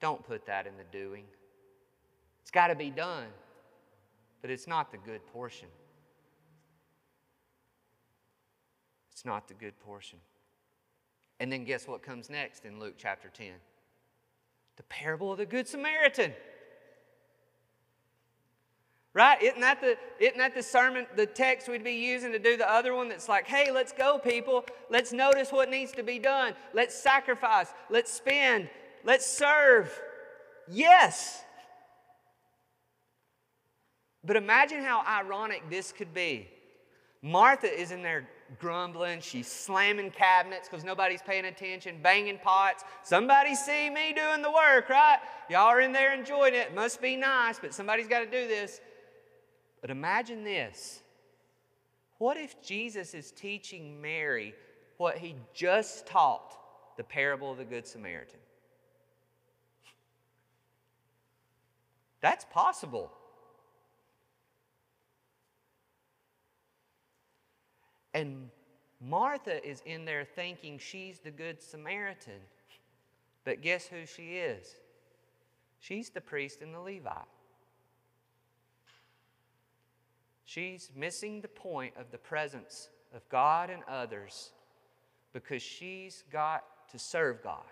Don't 0.00 0.26
put 0.26 0.46
that 0.46 0.66
in 0.66 0.72
the 0.76 0.84
doing. 0.90 1.24
It's 2.42 2.50
got 2.50 2.68
to 2.68 2.74
be 2.74 2.90
done, 2.90 3.26
but 4.40 4.50
it's 4.50 4.66
not 4.66 4.90
the 4.90 4.98
good 4.98 5.24
portion. 5.26 5.68
It's 9.12 9.24
not 9.24 9.48
the 9.48 9.54
good 9.54 9.78
portion. 9.80 10.18
And 11.40 11.52
then 11.52 11.64
guess 11.64 11.86
what 11.86 12.02
comes 12.02 12.30
next 12.30 12.64
in 12.64 12.80
Luke 12.80 12.94
chapter 12.96 13.28
10? 13.28 13.52
The 14.76 14.82
parable 14.84 15.32
of 15.32 15.38
the 15.38 15.46
Good 15.46 15.68
Samaritan. 15.68 16.32
Right? 19.12 19.42
Isn't 19.42 19.60
that 19.60 19.80
the 19.80 19.96
isn't 20.20 20.38
that 20.38 20.54
the 20.54 20.62
sermon, 20.62 21.06
the 21.16 21.26
text 21.26 21.68
we'd 21.68 21.82
be 21.82 21.92
using 21.92 22.30
to 22.32 22.38
do 22.38 22.56
the 22.56 22.70
other 22.70 22.94
one 22.94 23.08
that's 23.08 23.28
like, 23.28 23.46
hey, 23.46 23.70
let's 23.72 23.92
go, 23.92 24.18
people. 24.18 24.64
Let's 24.88 25.12
notice 25.12 25.50
what 25.50 25.68
needs 25.68 25.92
to 25.92 26.02
be 26.02 26.18
done. 26.18 26.54
Let's 26.72 26.94
sacrifice. 26.94 27.74
Let's 27.90 28.12
spend. 28.12 28.70
Let's 29.04 29.26
serve. 29.26 29.90
Yes. 30.68 31.42
But 34.24 34.36
imagine 34.36 34.82
how 34.82 35.04
ironic 35.06 35.62
this 35.70 35.92
could 35.92 36.12
be. 36.12 36.48
Martha 37.22 37.66
is 37.66 37.90
in 37.90 38.02
there 38.02 38.28
grumbling. 38.58 39.20
She's 39.20 39.46
slamming 39.46 40.10
cabinets 40.10 40.68
because 40.68 40.84
nobody's 40.84 41.22
paying 41.22 41.44
attention, 41.44 41.98
banging 42.02 42.38
pots. 42.38 42.84
Somebody 43.02 43.54
see 43.54 43.90
me 43.90 44.12
doing 44.12 44.42
the 44.42 44.50
work, 44.50 44.88
right? 44.88 45.18
Y'all 45.48 45.66
are 45.66 45.80
in 45.80 45.92
there 45.92 46.14
enjoying 46.14 46.54
it. 46.54 46.74
Must 46.74 47.00
be 47.00 47.16
nice, 47.16 47.58
but 47.58 47.74
somebody's 47.74 48.08
got 48.08 48.20
to 48.20 48.26
do 48.26 48.48
this. 48.48 48.80
But 49.80 49.90
imagine 49.90 50.44
this. 50.44 51.02
What 52.18 52.36
if 52.36 52.62
Jesus 52.62 53.14
is 53.14 53.30
teaching 53.30 54.00
Mary 54.00 54.54
what 54.98 55.16
he 55.16 55.36
just 55.54 56.06
taught 56.06 56.56
the 56.96 57.04
parable 57.04 57.52
of 57.52 57.58
the 57.58 57.64
Good 57.64 57.86
Samaritan? 57.86 58.40
That's 62.20 62.44
possible. 62.46 63.10
And 68.12 68.50
Martha 69.00 69.66
is 69.66 69.82
in 69.86 70.04
there 70.04 70.24
thinking 70.24 70.78
she's 70.78 71.20
the 71.20 71.30
Good 71.30 71.62
Samaritan. 71.62 72.40
But 73.44 73.62
guess 73.62 73.86
who 73.86 74.04
she 74.04 74.36
is? 74.36 74.76
She's 75.78 76.10
the 76.10 76.20
priest 76.20 76.60
and 76.60 76.74
the 76.74 76.80
Levite. 76.80 77.24
She's 80.44 80.90
missing 80.94 81.40
the 81.40 81.48
point 81.48 81.94
of 81.96 82.10
the 82.10 82.18
presence 82.18 82.90
of 83.14 83.26
God 83.28 83.70
and 83.70 83.82
others 83.88 84.52
because 85.32 85.62
she's 85.62 86.24
got 86.30 86.64
to 86.90 86.98
serve 86.98 87.42
God. 87.42 87.62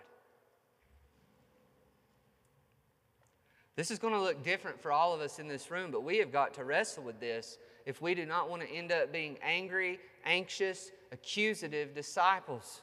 This 3.79 3.91
is 3.91 3.97
going 3.97 4.13
to 4.13 4.19
look 4.19 4.43
different 4.43 4.81
for 4.81 4.91
all 4.91 5.13
of 5.13 5.21
us 5.21 5.39
in 5.39 5.47
this 5.47 5.71
room, 5.71 5.89
but 5.89 6.03
we 6.03 6.17
have 6.17 6.33
got 6.33 6.53
to 6.55 6.65
wrestle 6.65 7.01
with 7.01 7.21
this 7.21 7.57
if 7.85 8.01
we 8.01 8.13
do 8.13 8.25
not 8.25 8.49
want 8.49 8.61
to 8.61 8.69
end 8.69 8.91
up 8.91 9.13
being 9.13 9.37
angry, 9.41 10.01
anxious, 10.25 10.91
accusative 11.13 11.95
disciples. 11.95 12.81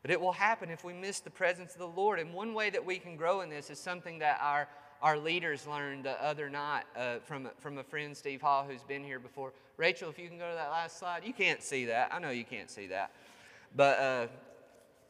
But 0.00 0.10
it 0.10 0.18
will 0.18 0.32
happen 0.32 0.70
if 0.70 0.84
we 0.84 0.94
miss 0.94 1.20
the 1.20 1.28
presence 1.28 1.74
of 1.74 1.80
the 1.80 1.88
Lord. 1.88 2.18
And 2.18 2.32
one 2.32 2.54
way 2.54 2.70
that 2.70 2.82
we 2.82 2.98
can 2.98 3.14
grow 3.14 3.42
in 3.42 3.50
this 3.50 3.68
is 3.68 3.78
something 3.78 4.20
that 4.20 4.38
our, 4.40 4.68
our 5.02 5.18
leaders 5.18 5.66
learned 5.66 6.06
the 6.06 6.24
other 6.24 6.48
night 6.48 6.84
uh, 6.96 7.16
from, 7.18 7.46
from 7.58 7.76
a 7.76 7.84
friend, 7.84 8.16
Steve 8.16 8.40
Hall, 8.40 8.64
who's 8.66 8.84
been 8.84 9.04
here 9.04 9.18
before. 9.18 9.52
Rachel, 9.76 10.08
if 10.08 10.18
you 10.18 10.28
can 10.28 10.38
go 10.38 10.48
to 10.48 10.54
that 10.54 10.70
last 10.70 10.98
slide. 10.98 11.26
You 11.26 11.34
can't 11.34 11.62
see 11.62 11.84
that. 11.84 12.08
I 12.10 12.18
know 12.18 12.30
you 12.30 12.44
can't 12.44 12.70
see 12.70 12.86
that. 12.86 13.10
But 13.76 13.98
uh, 13.98 14.26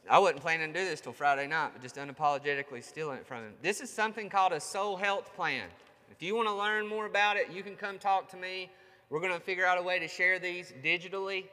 I 0.09 0.19
wasn't 0.19 0.41
planning 0.41 0.73
to 0.73 0.79
do 0.79 0.85
this 0.85 0.99
till 0.99 1.13
Friday 1.13 1.47
night, 1.47 1.71
but 1.73 1.81
just 1.81 1.95
unapologetically 1.95 2.83
stealing 2.83 3.17
it 3.17 3.27
from 3.27 3.43
him. 3.43 3.53
This 3.61 3.81
is 3.81 3.89
something 3.89 4.29
called 4.29 4.51
a 4.51 4.59
soul 4.59 4.97
health 4.97 5.33
plan. 5.35 5.67
If 6.11 6.21
you 6.21 6.35
want 6.35 6.47
to 6.47 6.53
learn 6.53 6.87
more 6.87 7.05
about 7.05 7.37
it, 7.37 7.51
you 7.51 7.63
can 7.63 7.75
come 7.75 7.97
talk 7.97 8.29
to 8.31 8.37
me. 8.37 8.69
We're 9.09 9.19
going 9.19 9.33
to 9.33 9.39
figure 9.39 9.65
out 9.65 9.77
a 9.77 9.81
way 9.81 9.99
to 9.99 10.07
share 10.07 10.39
these 10.39 10.73
digitally. 10.83 11.45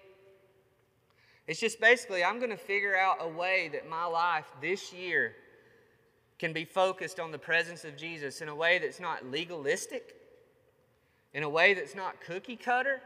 It's 1.47 1.61
just 1.61 1.81
basically, 1.81 2.23
I'm 2.25 2.39
going 2.39 2.51
to 2.51 2.57
figure 2.57 2.97
out 2.97 3.19
a 3.21 3.29
way 3.29 3.71
that 3.73 3.89
my 3.89 4.05
life 4.05 4.47
this 4.61 4.93
year 4.93 5.35
can 6.39 6.53
be 6.53 6.65
focused 6.65 7.19
on 7.19 7.33
the 7.33 7.39
presence 7.39 7.85
of 7.85 7.97
Jesus 7.97 8.41
in 8.41 8.49
a 8.49 8.55
way 8.55 8.79
that's 8.79 9.01
not 9.01 9.27
legalistic, 9.31 10.15
in 11.35 11.43
a 11.43 11.49
way 11.49 11.75
that's 11.75 11.95
not 11.95 12.21
cookie 12.21 12.57
cutter, 12.57 13.01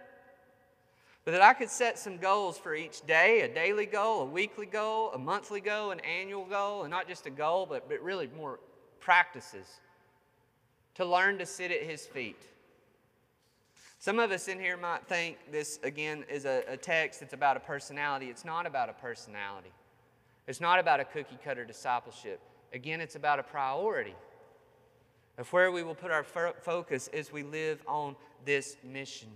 but 1.25 1.33
that 1.33 1.43
I 1.43 1.55
could 1.55 1.71
set 1.71 1.99
some 1.99 2.17
goals 2.17 2.59
for 2.59 2.75
each 2.75 3.07
day 3.07 3.43
a 3.43 3.49
daily 3.49 3.87
goal, 3.87 4.23
a 4.23 4.27
weekly 4.27 4.67
goal, 4.67 5.11
a 5.13 5.19
monthly 5.19 5.61
goal, 5.61 5.93
an 5.93 6.01
annual 6.01 6.45
goal, 6.45 6.83
and 6.83 6.91
not 6.91 7.07
just 7.07 7.27
a 7.27 7.31
goal, 7.31 7.67
but, 7.67 7.89
but 7.89 8.01
really 8.03 8.29
more 8.37 8.59
practices 9.01 9.67
to 10.95 11.05
learn 11.05 11.39
to 11.39 11.47
sit 11.47 11.71
at 11.71 11.83
His 11.83 12.07
feet. 12.07 12.43
Some 13.99 14.19
of 14.19 14.33
us 14.33 14.49
in 14.49 14.59
here 14.59 14.77
might 14.77 15.07
think 15.07 15.39
this, 15.53 15.79
again, 15.85 16.25
is 16.29 16.45
a, 16.45 16.65
a 16.67 16.77
text 16.77 17.21
that's 17.21 17.35
about 17.35 17.57
a 17.57 17.61
personality. 17.61 18.31
It's 18.31 18.45
not 18.45 18.67
about 18.67 18.89
a 18.89 18.95
personality, 18.95 19.73
it's 20.49 20.61
not 20.61 20.81
about 20.81 20.99
a 20.99 21.05
cookie 21.05 21.39
cutter 21.43 21.65
discipleship. 21.65 22.41
Again, 22.73 23.01
it's 23.01 23.17
about 23.17 23.39
a 23.39 23.43
priority 23.43 24.15
of 25.39 25.53
where 25.53 25.71
we 25.71 25.83
will 25.83 25.95
put 25.95 26.11
our 26.11 26.25
fo- 26.25 26.55
focus 26.63 27.09
as 27.13 27.31
we 27.31 27.43
live 27.43 27.83
on 27.87 28.17
this 28.45 28.77
mission. 28.83 29.29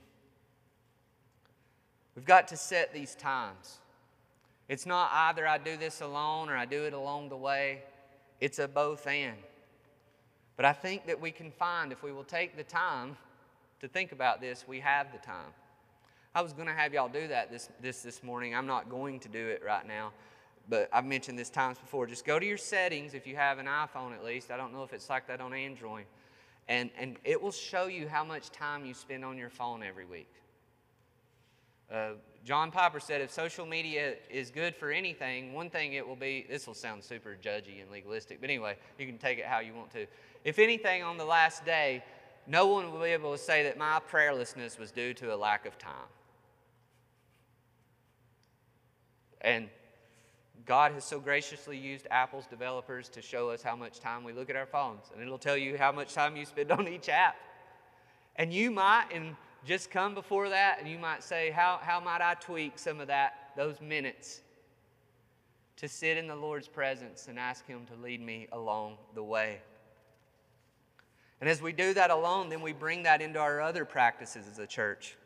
We've 2.17 2.25
got 2.25 2.49
to 2.49 2.57
set 2.57 2.95
these 2.95 3.15
times. 3.15 3.79
It's 4.69 4.87
not 4.87 5.11
either 5.13 5.47
I 5.47 5.59
do 5.59 5.77
this 5.77 6.01
alone 6.01 6.49
or 6.49 6.57
I 6.57 6.65
do 6.65 6.85
it 6.85 6.95
along 6.95 7.29
the 7.29 7.37
way, 7.37 7.83
it's 8.41 8.59
a 8.59 8.67
both 8.67 9.07
and. 9.07 9.37
But 10.57 10.65
I 10.65 10.73
think 10.73 11.07
that 11.07 11.21
we 11.21 11.31
can 11.31 11.51
find, 11.51 11.93
if 11.93 12.03
we 12.03 12.13
will 12.13 12.25
take 12.25 12.57
the 12.57 12.65
time 12.65 13.17
to 13.81 13.89
think 13.89 14.13
about 14.13 14.41
this, 14.41 14.65
we 14.67 14.81
have 14.81 15.13
the 15.13 15.19
time. 15.19 15.53
I 16.35 16.41
was 16.41 16.53
going 16.53 16.67
to 16.67 16.75
have 16.75 16.93
y'all 16.93 17.09
do 17.09 17.29
that 17.29 17.51
this, 17.51 17.69
this 17.81 18.03
this 18.03 18.23
morning. 18.23 18.55
I'm 18.55 18.67
not 18.67 18.91
going 18.91 19.21
to 19.21 19.29
do 19.29 19.49
it 19.49 19.63
right 19.65 19.87
now, 19.87 20.13
but 20.69 20.89
I've 20.93 21.05
mentioned 21.05 21.39
this 21.39 21.51
times 21.51 21.79
before. 21.79 22.07
Just 22.07 22.25
go 22.25 22.39
to 22.39 22.45
your 22.45 22.59
settings 22.59 23.15
if 23.15 23.27
you 23.27 23.37
have 23.37 23.59
an 23.59 23.67
iPhone 23.67 24.15
at 24.15 24.25
least. 24.25 24.51
I 24.51 24.57
don't 24.57 24.73
know 24.73 24.83
if 24.83 24.93
it's 24.93 25.09
like 25.11 25.27
that 25.29 25.41
on 25.41 25.53
Android. 25.53 26.07
And, 26.69 26.91
and 26.99 27.17
it 27.25 27.41
will 27.41 27.53
show 27.53 27.87
you 27.87 28.09
how 28.09 28.25
much 28.25 28.51
time 28.51 28.85
you 28.85 28.95
spend 28.95 29.25
on 29.25 29.39
your 29.39 29.51
phone 29.51 29.83
every 29.83 30.05
week. 30.05 30.31
Uh, 31.93 32.11
John 32.45 32.71
Piper 32.71 33.01
said 33.01 33.21
if 33.21 33.33
social 33.33 33.67
media 33.67 34.15
is 34.31 34.51
good 34.51 34.75
for 34.75 34.91
anything, 34.91 35.53
one 35.53 35.71
thing 35.71 35.95
it 35.95 36.07
will 36.07 36.17
be, 36.17 36.47
this 36.49 36.67
will 36.67 36.75
sound 36.75 37.03
super 37.03 37.37
judgy 37.41 37.83
and 37.83 37.91
legalistic, 37.91 38.41
but 38.41 38.51
anyway, 38.51 38.77
you 38.99 39.07
can 39.07 39.19
take 39.19 39.39
it 39.39 39.47
how 39.47 39.61
you 39.61 39.75
want 39.75 39.91
to. 39.93 40.07
If 40.45 40.59
anything, 40.59 41.03
on 41.03 41.17
the 41.17 41.25
last 41.25 41.65
day, 41.65 42.05
no 42.47 42.69
one 42.69 42.93
will 42.93 43.01
be 43.01 43.09
able 43.09 43.33
to 43.33 43.39
say 43.39 43.65
that 43.65 43.77
my 43.77 44.01
prayerlessness 44.11 44.79
was 44.79 44.93
due 44.93 45.13
to 45.15 45.35
a 45.35 45.37
lack 45.37 45.67
of 45.67 45.77
time. 45.79 46.09
And 49.41 49.69
God 50.65 50.93
has 50.93 51.05
so 51.05 51.21
graciously 51.21 51.77
used 51.77 52.07
Apple's 52.11 52.47
developers 52.47 53.09
to 53.11 53.23
show 53.23 53.51
us 53.51 53.63
how 53.63 53.77
much 53.77 54.01
time 54.01 54.25
we 54.25 54.33
look 54.33 54.51
at 54.51 54.57
our 54.57 54.67
phones, 54.67 55.11
and 55.13 55.23
it'll 55.23 55.39
tell 55.39 55.57
you 55.57 55.79
how 55.79 55.93
much 55.93 56.15
time 56.15 56.37
you 56.37 56.45
spend 56.45 56.71
on 56.73 56.89
each 56.89 57.09
app. 57.09 57.37
And 58.37 58.53
you 58.53 58.71
might, 58.71 59.07
and 59.13 59.37
just 59.67 59.91
come 59.91 60.15
before 60.15 60.49
that, 60.49 60.79
and 60.81 60.89
you 60.89 60.99
might 60.99 61.23
say, 61.23 61.51
How, 61.51 61.79
how 61.83 62.01
might 62.01 62.21
I 62.21 62.35
tweak 62.35 62.79
some 62.79 63.01
of 63.01 63.09
that, 63.09 63.51
those 63.57 63.81
minutes, 63.81 64.41
to 65.77 65.89
sit 65.89 66.17
in 66.17 66.27
the 66.27 66.37
Lord's 66.37 66.69
presence 66.69 67.27
and 67.29 67.39
ask 67.39 67.67
Him 67.67 67.85
to 67.87 68.03
lead 68.03 68.21
me 68.21 68.49
along 68.53 68.97
the 69.15 69.23
way? 69.23 69.61
And 71.41 71.51
as 71.51 71.61
we 71.61 71.73
do 71.73 71.93
that 71.95 72.11
alone, 72.11 72.49
then 72.49 72.63
we 72.63 72.73
bring 72.73 73.03
that 73.03 73.21
into 73.21 73.39
our 73.39 73.61
other 73.61 73.85
practices 73.85 74.47
as 74.51 74.59
a 74.59 74.67
church. 74.67 75.17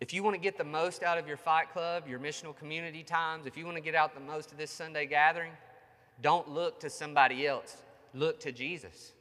If 0.00 0.14
you 0.14 0.22
want 0.22 0.34
to 0.34 0.40
get 0.40 0.56
the 0.56 0.64
most 0.64 1.02
out 1.02 1.18
of 1.18 1.26
your 1.26 1.36
fight 1.36 1.72
club, 1.72 2.04
your 2.08 2.20
missional 2.20 2.56
community 2.56 3.02
times, 3.02 3.46
if 3.46 3.56
you 3.56 3.64
want 3.64 3.76
to 3.76 3.82
get 3.82 3.96
out 3.96 4.14
the 4.14 4.20
most 4.20 4.52
of 4.52 4.58
this 4.58 4.70
Sunday 4.70 5.06
gathering, 5.06 5.52
don't 6.22 6.48
look 6.48 6.80
to 6.80 6.88
somebody 6.88 7.46
else. 7.46 7.82
Look 8.14 8.40
to 8.40 8.52
Jesus. 8.52 9.12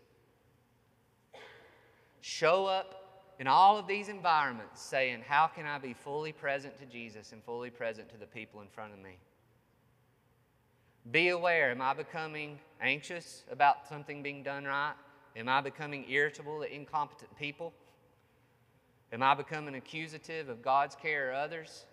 Show 2.37 2.67
up 2.67 3.33
in 3.39 3.47
all 3.47 3.79
of 3.79 3.87
these 3.87 4.09
environments 4.09 4.79
saying, 4.79 5.23
How 5.27 5.47
can 5.47 5.65
I 5.65 5.79
be 5.79 5.93
fully 5.93 6.31
present 6.31 6.77
to 6.77 6.85
Jesus 6.85 7.31
and 7.31 7.43
fully 7.43 7.71
present 7.71 8.09
to 8.09 8.17
the 8.17 8.27
people 8.27 8.61
in 8.61 8.67
front 8.67 8.93
of 8.93 8.99
me? 8.99 9.17
Be 11.09 11.29
aware 11.29 11.71
am 11.71 11.81
I 11.81 11.95
becoming 11.95 12.59
anxious 12.79 13.43
about 13.49 13.87
something 13.89 14.21
being 14.21 14.43
done 14.43 14.65
right? 14.65 14.93
Am 15.35 15.49
I 15.49 15.61
becoming 15.61 16.05
irritable 16.07 16.61
at 16.61 16.69
incompetent 16.69 17.35
people? 17.39 17.73
Am 19.11 19.23
I 19.23 19.33
becoming 19.33 19.73
accusative 19.73 20.47
of 20.47 20.61
God's 20.61 20.93
care 20.95 21.31
or 21.31 21.33
others? 21.33 21.87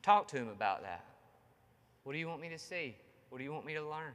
Talk 0.00 0.28
to 0.28 0.36
him 0.36 0.48
about 0.48 0.82
that. 0.82 1.04
What 2.04 2.12
do 2.12 2.20
you 2.20 2.28
want 2.28 2.40
me 2.40 2.50
to 2.50 2.58
see? 2.58 2.94
What 3.30 3.38
do 3.38 3.44
you 3.44 3.52
want 3.52 3.66
me 3.66 3.74
to 3.74 3.82
learn? 3.82 4.14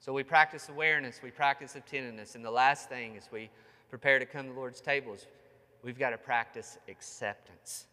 So 0.00 0.14
we 0.14 0.22
practice 0.22 0.70
awareness, 0.70 1.20
we 1.22 1.30
practice 1.30 1.76
attentiveness, 1.76 2.34
and 2.34 2.42
the 2.42 2.50
last 2.50 2.88
thing 2.88 3.18
as 3.18 3.28
we 3.30 3.50
prepare 3.90 4.18
to 4.18 4.24
come 4.24 4.46
to 4.46 4.52
the 4.52 4.58
Lord's 4.58 4.80
table 4.80 5.12
is 5.12 5.26
we've 5.82 5.98
got 5.98 6.10
to 6.10 6.18
practice 6.18 6.78
acceptance. 6.88 7.84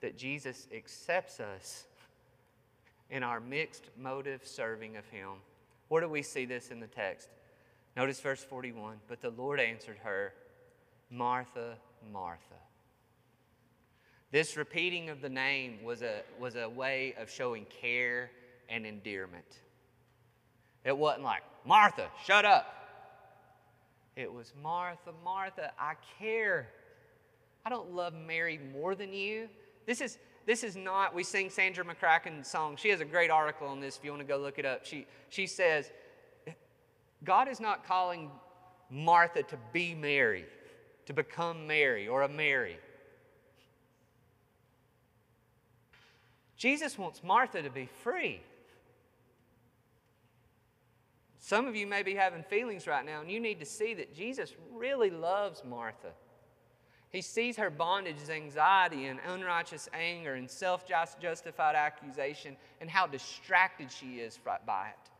That 0.00 0.18
Jesus 0.18 0.66
accepts 0.74 1.38
us 1.38 1.84
in 3.08 3.22
our 3.22 3.38
mixed 3.38 3.84
motive 3.96 4.44
serving 4.44 4.96
of 4.96 5.06
Him. 5.08 5.28
Where 5.88 6.00
do 6.00 6.08
we 6.08 6.22
see 6.22 6.44
this 6.44 6.70
in 6.70 6.80
the 6.80 6.88
text? 6.88 7.28
Notice 7.96 8.18
verse 8.20 8.42
41. 8.42 8.96
But 9.06 9.20
the 9.20 9.30
Lord 9.30 9.60
answered 9.60 9.98
her, 10.02 10.32
Martha, 11.08 11.76
Martha. 12.12 12.40
This 14.32 14.56
repeating 14.56 15.08
of 15.08 15.20
the 15.20 15.28
name 15.28 15.84
was 15.84 16.02
a, 16.02 16.22
was 16.38 16.56
a 16.56 16.68
way 16.68 17.14
of 17.16 17.30
showing 17.30 17.66
care 17.80 18.30
and 18.68 18.84
endearment. 18.86 19.58
It 20.84 20.96
wasn't 20.96 21.24
like, 21.24 21.42
Martha, 21.64 22.08
shut 22.24 22.44
up. 22.44 22.74
It 24.16 24.32
was, 24.32 24.52
Martha, 24.62 25.12
Martha, 25.24 25.72
I 25.78 25.94
care. 26.18 26.68
I 27.64 27.70
don't 27.70 27.92
love 27.92 28.14
Mary 28.14 28.58
more 28.72 28.94
than 28.94 29.12
you. 29.12 29.48
This 29.86 30.00
is, 30.00 30.18
this 30.46 30.64
is 30.64 30.76
not, 30.76 31.14
we 31.14 31.22
sing 31.22 31.50
Sandra 31.50 31.84
McCracken's 31.84 32.48
song. 32.48 32.76
She 32.76 32.88
has 32.88 33.00
a 33.00 33.04
great 33.04 33.30
article 33.30 33.66
on 33.68 33.80
this 33.80 33.96
if 33.96 34.04
you 34.04 34.10
want 34.10 34.22
to 34.22 34.26
go 34.26 34.38
look 34.38 34.58
it 34.58 34.64
up. 34.64 34.84
She, 34.84 35.06
she 35.28 35.46
says, 35.46 35.90
God 37.24 37.48
is 37.48 37.60
not 37.60 37.86
calling 37.86 38.30
Martha 38.90 39.42
to 39.42 39.58
be 39.72 39.94
Mary, 39.94 40.46
to 41.06 41.12
become 41.12 41.66
Mary 41.66 42.08
or 42.08 42.22
a 42.22 42.28
Mary. 42.28 42.78
Jesus 46.56 46.98
wants 46.98 47.22
Martha 47.22 47.62
to 47.62 47.70
be 47.70 47.88
free. 48.02 48.42
Some 51.42 51.66
of 51.66 51.74
you 51.74 51.86
may 51.86 52.02
be 52.02 52.14
having 52.14 52.42
feelings 52.42 52.86
right 52.86 53.04
now, 53.04 53.22
and 53.22 53.30
you 53.30 53.40
need 53.40 53.60
to 53.60 53.66
see 53.66 53.94
that 53.94 54.14
Jesus 54.14 54.52
really 54.70 55.08
loves 55.10 55.64
Martha. 55.64 56.10
He 57.08 57.22
sees 57.22 57.56
her 57.56 57.70
bondage 57.70 58.18
as 58.22 58.28
anxiety 58.28 59.06
and 59.06 59.18
unrighteous 59.26 59.88
anger 59.94 60.34
and 60.34 60.48
self 60.48 60.86
justified 60.86 61.74
accusation 61.74 62.56
and 62.80 62.90
how 62.90 63.06
distracted 63.06 63.90
she 63.90 64.20
is 64.20 64.38
by 64.44 64.88
it. 64.88 65.10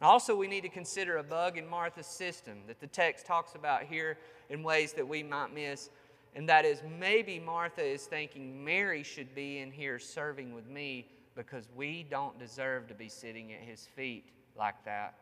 Also, 0.00 0.34
we 0.34 0.46
need 0.46 0.62
to 0.62 0.68
consider 0.68 1.16
a 1.18 1.24
bug 1.24 1.58
in 1.58 1.68
Martha's 1.68 2.06
system 2.06 2.58
that 2.68 2.80
the 2.80 2.86
text 2.86 3.26
talks 3.26 3.56
about 3.56 3.82
here 3.82 4.16
in 4.48 4.62
ways 4.62 4.92
that 4.92 5.06
we 5.06 5.24
might 5.24 5.52
miss. 5.52 5.90
And 6.34 6.48
that 6.48 6.64
is 6.64 6.82
maybe 6.98 7.38
Martha 7.38 7.84
is 7.84 8.04
thinking 8.04 8.64
Mary 8.64 9.02
should 9.02 9.34
be 9.34 9.58
in 9.58 9.72
here 9.72 9.98
serving 9.98 10.54
with 10.54 10.68
me 10.68 11.08
because 11.34 11.68
we 11.76 12.06
don't 12.08 12.38
deserve 12.38 12.86
to 12.88 12.94
be 12.94 13.08
sitting 13.08 13.52
at 13.52 13.60
his 13.60 13.86
feet 13.86 14.32
like 14.56 14.84
that 14.84 15.14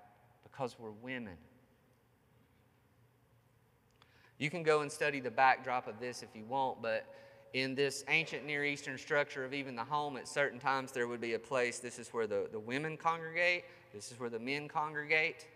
because 0.42 0.76
we're 0.78 0.90
women. 0.90 1.36
You 4.38 4.50
can 4.50 4.62
go 4.62 4.80
and 4.80 4.90
study 4.90 5.20
the 5.20 5.30
backdrop 5.30 5.86
of 5.86 6.00
this 6.00 6.22
if 6.22 6.30
you 6.34 6.44
want, 6.44 6.80
but 6.80 7.06
in 7.52 7.74
this 7.74 8.04
ancient 8.08 8.46
Near 8.46 8.64
Eastern 8.64 8.96
structure 8.96 9.44
of 9.44 9.52
even 9.52 9.76
the 9.76 9.84
home, 9.84 10.16
at 10.16 10.28
certain 10.28 10.58
times 10.58 10.92
there 10.92 11.08
would 11.08 11.20
be 11.20 11.34
a 11.34 11.38
place. 11.38 11.78
This 11.78 11.98
is 11.98 12.08
where 12.08 12.26
the, 12.26 12.48
the 12.50 12.60
women 12.60 12.96
congregate, 12.96 13.64
this 13.92 14.10
is 14.10 14.20
where 14.20 14.30
the 14.30 14.38
men 14.38 14.68
congregate. 14.68 15.46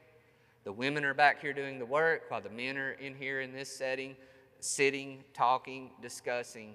The 0.64 0.72
women 0.72 1.04
are 1.04 1.14
back 1.14 1.42
here 1.42 1.52
doing 1.52 1.78
the 1.78 1.86
work 1.86 2.22
while 2.28 2.40
the 2.40 2.48
men 2.48 2.78
are 2.78 2.92
in 2.92 3.14
here 3.14 3.42
in 3.42 3.52
this 3.52 3.74
setting, 3.74 4.16
sitting, 4.60 5.22
talking, 5.34 5.90
discussing. 6.00 6.74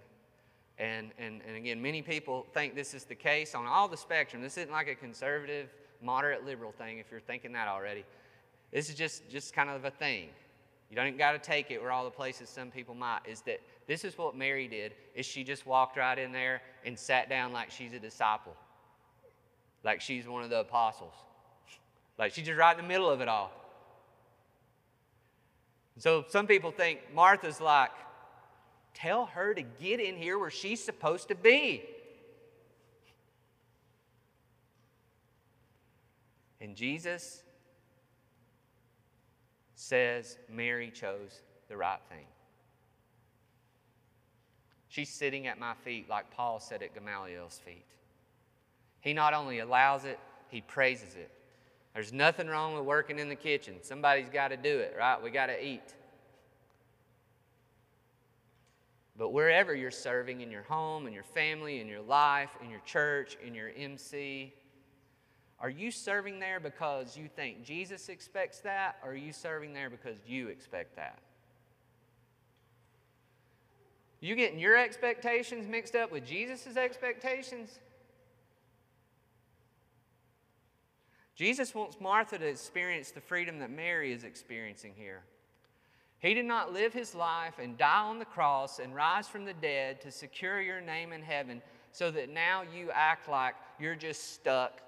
And, 0.78 1.12
and, 1.18 1.42
and 1.46 1.58
again, 1.58 1.82
many 1.82 2.04
people 2.04 2.46
think 2.54 2.76
this 2.76 2.94
is 2.94 3.04
the 3.04 3.16
case 3.16 3.56
on 3.56 3.66
all 3.66 3.88
the 3.88 3.98
spectrum. 3.98 4.44
This 4.44 4.58
isn't 4.58 4.72
like 4.72 4.88
a 4.88 4.96
conservative, 4.96 5.74
moderate, 6.02 6.46
liberal 6.46 6.72
thing 6.72 7.00
if 7.00 7.08
you're 7.12 7.20
thinking 7.20 7.54
that 7.54 7.68
already. 7.68 8.06
This 8.72 8.90
is 8.90 8.96
just, 8.96 9.30
just 9.30 9.54
kind 9.54 9.70
of 9.70 9.86
a 9.86 9.92
thing. 9.92 10.30
You 10.90 10.96
don't 10.96 11.18
got 11.18 11.34
to 11.34 11.40
take 11.40 11.70
it 11.72 11.82
where 11.82 11.92
all 11.92 12.04
the 12.04 12.10
places 12.10 12.50
some 12.50 12.72
people 12.72 12.96
might. 12.96 13.20
Is 13.28 13.42
that 13.42 13.60
this 13.88 14.04
is 14.04 14.18
what 14.18 14.36
Mary 14.36 14.68
did? 14.68 14.94
Is 15.16 15.26
she 15.26 15.44
just 15.44 15.66
walked 15.66 15.98
right 15.98 16.18
in 16.18 16.32
there 16.32 16.62
and 16.86 16.98
sat 16.98 17.30
down 17.30 17.52
like 17.52 17.70
she's 17.70 17.94
a 17.94 18.00
disciple, 18.00 18.56
like 19.84 20.02
she's 20.02 20.28
one 20.28 20.44
of 20.44 20.50
the 20.50 20.62
apostles. 20.62 21.14
Like 22.18 22.34
she's 22.34 22.46
just 22.46 22.58
right 22.58 22.76
in 22.76 22.84
the 22.84 22.88
middle 22.88 23.10
of 23.10 23.22
it 23.22 23.28
all. 23.28 23.52
So 25.98 26.26
some 26.30 26.48
people 26.48 26.72
think 26.72 27.00
Martha's 27.14 27.62
like, 27.62 27.92
tell 28.94 29.28
her 29.28 29.54
to 29.54 29.62
get 29.62 30.00
in 30.00 30.16
here 30.16 30.40
where 30.40 30.50
she's 30.50 30.84
supposed 30.84 31.28
to 31.28 31.36
be. 31.36 31.84
And 36.62 36.76
Jesus 36.76 37.44
says 39.76 40.38
Mary 40.50 40.92
chose 40.92 41.42
the 41.70 41.78
right 41.78 42.02
thing. 42.10 42.26
She's 44.90 45.10
sitting 45.10 45.48
at 45.48 45.60
my 45.60 45.74
feet 45.86 46.10
like 46.10 46.32
Paul 46.32 46.60
said 46.60 46.82
at 46.82 46.94
Gamaliel's 46.94 47.60
feet. 47.64 47.86
He 49.02 49.14
not 49.14 49.34
only 49.34 49.60
allows 49.60 50.04
it, 50.04 50.20
he 50.50 50.62
praises 50.62 51.16
it. 51.16 51.32
There's 51.94 52.12
nothing 52.12 52.48
wrong 52.48 52.76
with 52.76 52.84
working 52.84 53.20
in 53.20 53.30
the 53.30 53.36
kitchen. 53.36 53.76
Somebody's 53.82 54.30
got 54.30 54.50
to 54.50 54.58
do 54.58 54.80
it, 54.80 54.96
right? 54.98 55.22
We 55.22 55.30
got 55.30 55.48
to 55.48 55.64
eat. 55.64 55.94
But 59.18 59.30
wherever 59.30 59.76
you're 59.76 59.92
serving 59.92 60.42
in 60.42 60.50
your 60.50 60.64
home, 60.64 61.08
in 61.08 61.14
your 61.14 61.24
family, 61.24 61.82
in 61.82 61.88
your 61.88 62.02
life, 62.02 62.52
in 62.64 62.70
your 62.70 62.80
church, 62.86 63.38
in 63.46 63.54
your 63.54 63.70
MC, 63.76 64.54
are 65.62 65.70
you 65.70 65.92
serving 65.92 66.40
there 66.40 66.60
because 66.60 67.18
you 67.18 67.28
think 67.28 67.64
Jesus 67.64 68.08
expects 68.08 68.60
that, 68.60 68.98
or 69.04 69.12
are 69.12 69.16
you 69.16 69.34
serving 69.34 69.74
there 69.74 69.90
because 69.90 70.18
you 70.26 70.48
expect 70.48 70.96
that? 70.96 71.20
You 74.22 74.36
getting 74.36 74.60
your 74.60 74.78
expectations 74.78 75.68
mixed 75.68 75.96
up 75.96 76.12
with 76.12 76.26
Jesus' 76.26 76.78
expectations? 76.78 77.80
Jesus 81.36 81.74
wants 81.74 81.98
Martha 82.02 82.38
to 82.38 82.46
experience 82.46 83.12
the 83.12 83.22
freedom 83.22 83.60
that 83.60 83.72
Mary 83.72 84.12
is 84.12 84.26
experiencing 84.26 84.94
here. 84.96 85.22
He 86.20 86.34
did 86.34 86.46
not 86.46 86.74
live 86.74 86.92
his 86.92 87.16
life 87.16 87.60
and 87.62 87.78
die 87.78 88.02
on 88.02 88.20
the 88.20 88.26
cross 88.26 88.80
and 88.80 88.94
rise 88.94 89.28
from 89.28 89.46
the 89.46 89.54
dead 89.54 90.02
to 90.02 90.12
secure 90.12 90.60
your 90.62 90.82
name 90.82 91.14
in 91.14 91.22
heaven 91.22 91.62
so 91.94 92.12
that 92.12 92.30
now 92.30 92.64
you 92.76 92.92
act 92.92 93.30
like 93.30 93.56
you're 93.80 93.96
just 93.96 94.34
stuck 94.34 94.82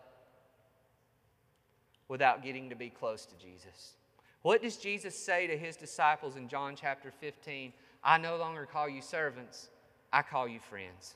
without 2.12 2.44
getting 2.44 2.70
to 2.70 2.76
be 2.76 2.90
close 2.90 3.26
to 3.26 3.34
Jesus. 3.38 3.94
What 4.42 4.62
does 4.62 4.76
Jesus 4.76 5.18
say 5.18 5.48
to 5.48 5.58
his 5.58 5.78
disciples 5.78 6.36
in 6.36 6.50
John 6.50 6.76
chapter 6.76 7.10
15? 7.10 7.72
I 8.04 8.18
no 8.18 8.36
longer 8.36 8.66
call 8.66 8.90
you 8.90 9.02
servants, 9.02 9.70
I 10.12 10.22
call 10.22 10.46
you 10.46 10.60
friends. 10.60 11.16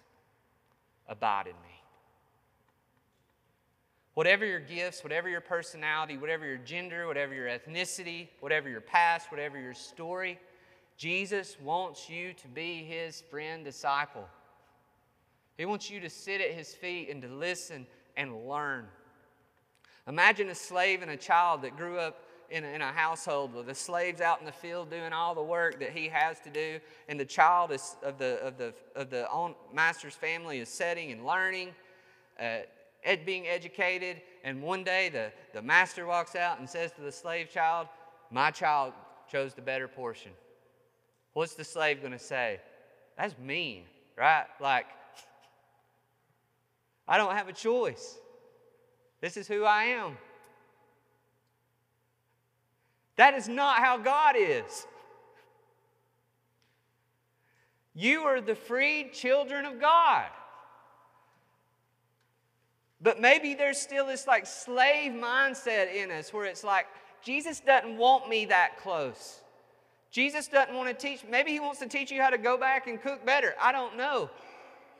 Abide 1.09 1.47
in 1.47 1.53
me. 1.53 1.81
Whatever 4.13 4.45
your 4.45 4.61
gifts, 4.61 5.03
whatever 5.03 5.27
your 5.27 5.41
personality, 5.41 6.15
whatever 6.15 6.45
your 6.45 6.59
gender, 6.59 7.07
whatever 7.07 7.33
your 7.33 7.47
ethnicity, 7.47 8.29
whatever 8.39 8.69
your 8.69 8.79
past, 8.79 9.29
whatever 9.31 9.59
your 9.59 9.73
story, 9.73 10.39
Jesus 10.95 11.57
wants 11.61 12.09
you 12.09 12.31
to 12.31 12.47
be 12.47 12.85
his 12.85 13.19
friend 13.29 13.65
disciple. 13.65 14.23
He 15.57 15.65
wants 15.65 15.89
you 15.89 15.99
to 15.99 16.09
sit 16.09 16.39
at 16.39 16.51
his 16.51 16.73
feet 16.73 17.09
and 17.09 17.21
to 17.21 17.27
listen 17.27 17.85
and 18.15 18.47
learn. 18.47 18.85
Imagine 20.07 20.49
a 20.49 20.55
slave 20.55 21.01
and 21.01 21.11
a 21.11 21.17
child 21.17 21.61
that 21.63 21.75
grew 21.77 21.97
up 21.97 22.21
in 22.51 22.63
a, 22.63 22.67
in 22.67 22.81
a 22.81 22.91
household 22.91 23.53
with 23.53 23.65
the 23.65 23.75
slaves 23.75 24.21
out 24.21 24.39
in 24.39 24.45
the 24.45 24.51
field 24.51 24.89
doing 24.89 25.13
all 25.13 25.33
the 25.33 25.43
work 25.43 25.79
that 25.79 25.91
he 25.91 26.07
has 26.07 26.39
to 26.41 26.49
do, 26.49 26.79
and 27.09 27.19
the 27.19 27.25
child 27.25 27.71
is, 27.71 27.95
of 28.03 28.17
the, 28.17 28.39
of 28.41 28.57
the, 28.57 28.73
of 28.95 29.09
the 29.09 29.29
own 29.31 29.55
master's 29.73 30.13
family 30.13 30.59
is 30.59 30.69
setting 30.69 31.11
and 31.11 31.25
learning. 31.25 31.69
Uh, 32.39 32.57
ed, 33.03 33.25
being 33.25 33.47
educated, 33.47 34.21
and 34.43 34.61
one 34.61 34.83
day 34.83 35.09
the, 35.09 35.31
the 35.53 35.61
master 35.61 36.05
walks 36.05 36.35
out 36.35 36.59
and 36.59 36.69
says 36.69 36.91
to 36.91 37.01
the 37.01 37.11
slave 37.11 37.49
child, 37.49 37.87
My 38.31 38.51
child 38.51 38.93
chose 39.31 39.53
the 39.53 39.61
better 39.61 39.87
portion. 39.87 40.31
What's 41.33 41.55
the 41.55 41.63
slave 41.63 42.01
going 42.01 42.13
to 42.13 42.19
say? 42.19 42.59
That's 43.17 43.37
mean, 43.37 43.83
right? 44.17 44.45
Like, 44.59 44.87
I 47.07 47.17
don't 47.17 47.35
have 47.35 47.47
a 47.47 47.53
choice. 47.53 48.17
This 49.21 49.37
is 49.37 49.47
who 49.47 49.63
I 49.63 49.83
am. 49.85 50.17
That 53.15 53.33
is 53.33 53.47
not 53.47 53.79
how 53.79 53.97
God 53.97 54.35
is. 54.37 54.85
You 57.93 58.21
are 58.23 58.41
the 58.41 58.55
freed 58.55 59.13
children 59.13 59.65
of 59.65 59.79
God. 59.79 60.25
But 63.01 63.21
maybe 63.21 63.53
there's 63.53 63.79
still 63.79 64.07
this 64.07 64.27
like 64.27 64.45
slave 64.45 65.13
mindset 65.13 65.93
in 65.93 66.11
us 66.11 66.33
where 66.33 66.45
it's 66.45 66.63
like, 66.63 66.87
Jesus 67.23 67.59
doesn't 67.59 67.97
want 67.97 68.27
me 68.27 68.45
that 68.45 68.77
close. 68.77 69.41
Jesus 70.11 70.47
doesn't 70.47 70.75
want 70.75 70.87
to 70.87 70.95
teach, 70.95 71.23
maybe 71.29 71.51
he 71.51 71.59
wants 71.59 71.79
to 71.79 71.87
teach 71.87 72.11
you 72.11 72.21
how 72.21 72.29
to 72.29 72.37
go 72.37 72.57
back 72.57 72.87
and 72.87 73.01
cook 73.01 73.25
better. 73.25 73.53
I 73.61 73.71
don't 73.71 73.97
know. 73.97 74.29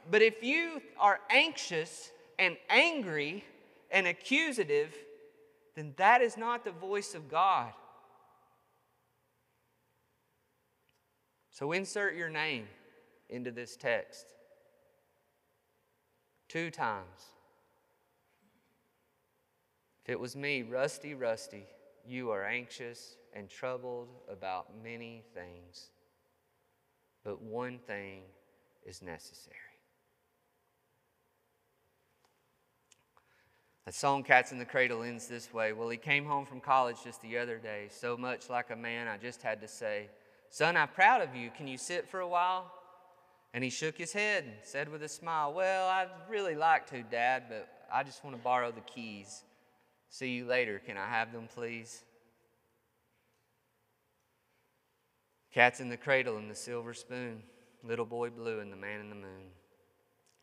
But 0.10 0.22
if 0.22 0.44
you 0.44 0.82
are 1.00 1.20
anxious 1.30 2.12
and 2.38 2.58
angry 2.70 3.44
and 3.92 4.08
accusative, 4.08 4.94
then 5.76 5.94
that 5.98 6.22
is 6.22 6.38
not 6.38 6.64
the 6.64 6.72
voice 6.72 7.16
of 7.16 7.30
God. 7.30 7.72
So 11.52 11.72
insert 11.72 12.16
your 12.16 12.30
name 12.30 12.68
into 13.30 13.52
this 13.52 13.76
text 13.76 14.26
two 16.48 16.70
times. 16.70 17.34
If 20.04 20.10
it 20.10 20.20
was 20.20 20.36
me, 20.36 20.62
Rusty, 20.64 21.14
Rusty, 21.14 21.66
you 22.08 22.30
are 22.32 22.46
anxious 22.46 23.18
and 23.34 23.50
troubled 23.50 24.10
about 24.30 24.68
many 24.84 25.24
things, 25.34 25.90
but 27.24 27.42
one 27.42 27.80
thing 27.80 28.22
is 28.86 29.02
necessary. 29.02 29.56
The 33.86 33.92
song 33.92 34.24
Cats 34.24 34.52
in 34.52 34.58
the 34.58 34.66
Cradle 34.66 35.04
ends 35.04 35.28
this 35.28 35.54
way 35.54 35.72
Well, 35.72 35.90
he 35.90 35.98
came 35.98 36.26
home 36.26 36.46
from 36.46 36.60
college 36.60 36.98
just 37.04 37.22
the 37.22 37.38
other 37.38 37.58
day, 37.58 37.88
so 37.92 38.18
much 38.18 38.50
like 38.50 38.72
a 38.72 38.76
man, 38.76 39.08
I 39.08 39.18
just 39.18 39.44
had 39.44 39.62
to 39.62 39.68
say, 39.68 40.10
Son, 40.50 40.76
I'm 40.76 40.88
proud 40.88 41.22
of 41.22 41.36
you. 41.36 41.52
Can 41.56 41.68
you 41.68 41.78
sit 41.78 42.08
for 42.08 42.20
a 42.20 42.28
while? 42.28 42.72
And 43.54 43.64
he 43.64 43.70
shook 43.70 43.98
his 43.98 44.12
head 44.12 44.44
and 44.44 44.54
said 44.64 44.90
with 44.90 45.04
a 45.04 45.08
smile, 45.08 45.54
Well, 45.54 45.88
I'd 45.88 46.10
really 46.30 46.56
like 46.56 46.90
to, 46.90 47.04
Dad, 47.04 47.44
but 47.48 47.70
I 47.94 48.04
just 48.04 48.24
want 48.24 48.36
to 48.36 48.42
borrow 48.42 48.72
the 48.72 48.82
keys. 48.82 49.44
See 50.10 50.30
you 50.30 50.46
later. 50.46 50.82
Can 50.84 50.98
I 50.98 51.08
have 51.08 51.32
them, 51.32 51.48
please? 51.54 52.04
Cats 55.54 55.80
in 55.80 55.90
the 55.90 55.98
cradle 55.98 56.38
and 56.38 56.50
the 56.50 56.56
silver 56.56 56.94
spoon, 56.94 57.44
little 57.84 58.06
boy 58.06 58.30
blue 58.30 58.60
and 58.60 58.72
the 58.72 58.78
man 58.78 59.00
in 59.00 59.10
the 59.10 59.16
moon. 59.16 59.52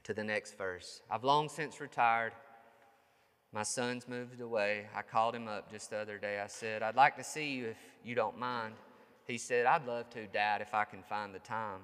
To 0.05 0.15
the 0.15 0.25
next 0.25 0.57
verse. 0.57 1.01
I've 1.11 1.25
long 1.25 1.49
since 1.49 1.81
retired. 1.81 2.33
My 3.53 3.63
son's 3.63 4.09
moved 4.09 4.41
away. 4.41 4.87
I 4.97 5.03
called 5.03 5.35
him 5.35 5.47
up 5.47 5.71
just 5.71 5.91
the 5.91 5.99
other 5.99 6.19
day. 6.19 6.41
I 6.41 6.47
said, 6.47 6.83
I'd 6.83 6.97
like 6.97 7.17
to 7.17 7.25
see 7.25 7.53
you 7.53 7.67
if 7.67 7.77
you 8.03 8.15
don't 8.15 8.39
mind. 8.39 8.75
He 9.27 9.37
said, 9.37 9.67
I'd 9.67 9.87
love 9.87 10.09
to, 10.11 10.27
Dad, 10.27 10.63
if 10.63 10.73
I 10.73 10.85
can 10.85 11.03
find 11.03 11.35
the 11.35 11.39
time. 11.41 11.81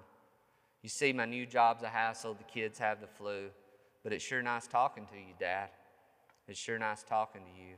You 0.83 0.89
see, 0.89 1.13
my 1.13 1.27
new 1.27 1.45
job's 1.45 1.83
a 1.83 1.89
hassle. 1.89 2.35
The 2.35 2.45
kids 2.45 2.79
have 2.79 3.01
the 3.01 3.07
flu. 3.07 3.51
But 4.03 4.13
it's 4.13 4.25
sure 4.25 4.43
nice 4.43 4.67
talking 4.67 5.07
to 5.07 5.17
you, 5.17 5.35
Dad. 5.39 5.69
It's 6.47 6.59
sure 6.59 6.79
nice 6.79 7.03
talking 7.03 7.43
to 7.43 7.61
you. 7.61 7.75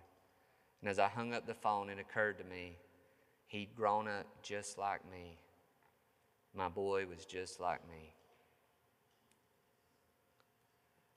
And 0.80 0.88
as 0.88 0.98
I 0.98 1.08
hung 1.08 1.34
up 1.34 1.46
the 1.46 1.54
phone, 1.54 1.90
it 1.90 1.98
occurred 1.98 2.38
to 2.38 2.44
me 2.44 2.76
he'd 3.50 3.74
grown 3.74 4.06
up 4.06 4.26
just 4.42 4.78
like 4.78 5.00
me. 5.10 5.36
My 6.54 6.68
boy 6.68 7.06
was 7.06 7.24
just 7.24 7.60
like 7.60 7.80
me. 7.90 8.14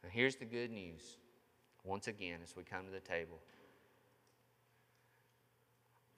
Now, 0.04 0.10
here's 0.12 0.36
the 0.36 0.46
good 0.46 0.72
news 0.72 1.18
once 1.84 2.08
again 2.08 2.40
as 2.44 2.56
we 2.56 2.64
come 2.64 2.86
to 2.86 2.92
the 2.92 3.00
table 3.00 3.40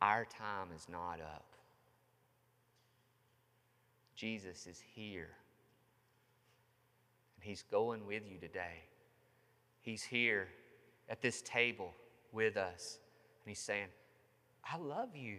our 0.01 0.26
time 0.26 0.68
is 0.76 0.88
not 0.88 1.20
up. 1.20 1.45
Jesus 4.16 4.68
is 4.68 4.82
here. 4.93 5.30
And 7.36 7.43
He's 7.43 7.63
going 7.63 8.05
with 8.05 8.24
you 8.30 8.38
today. 8.38 8.84
He's 9.82 10.03
here 10.03 10.47
at 11.09 11.22
this 11.22 11.41
table 11.41 11.91
with 12.32 12.57
us. 12.57 12.99
And 13.43 13.51
he's 13.51 13.59
saying, 13.59 13.88
I 14.63 14.78
love 14.78 15.16
you. 15.16 15.38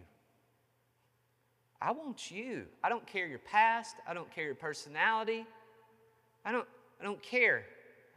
I 1.81 1.91
want 1.91 2.31
you. 2.31 2.67
I 2.83 2.89
don't 2.89 3.07
care 3.07 3.27
your 3.27 3.41
past. 3.41 3.97
I 4.09 4.15
don't 4.15 4.33
care 4.33 4.45
your 4.45 4.55
personality. 4.55 5.45
I 6.45 6.53
don't, 6.53 6.67
I 7.01 7.05
don't 7.05 7.23
care. 7.23 7.65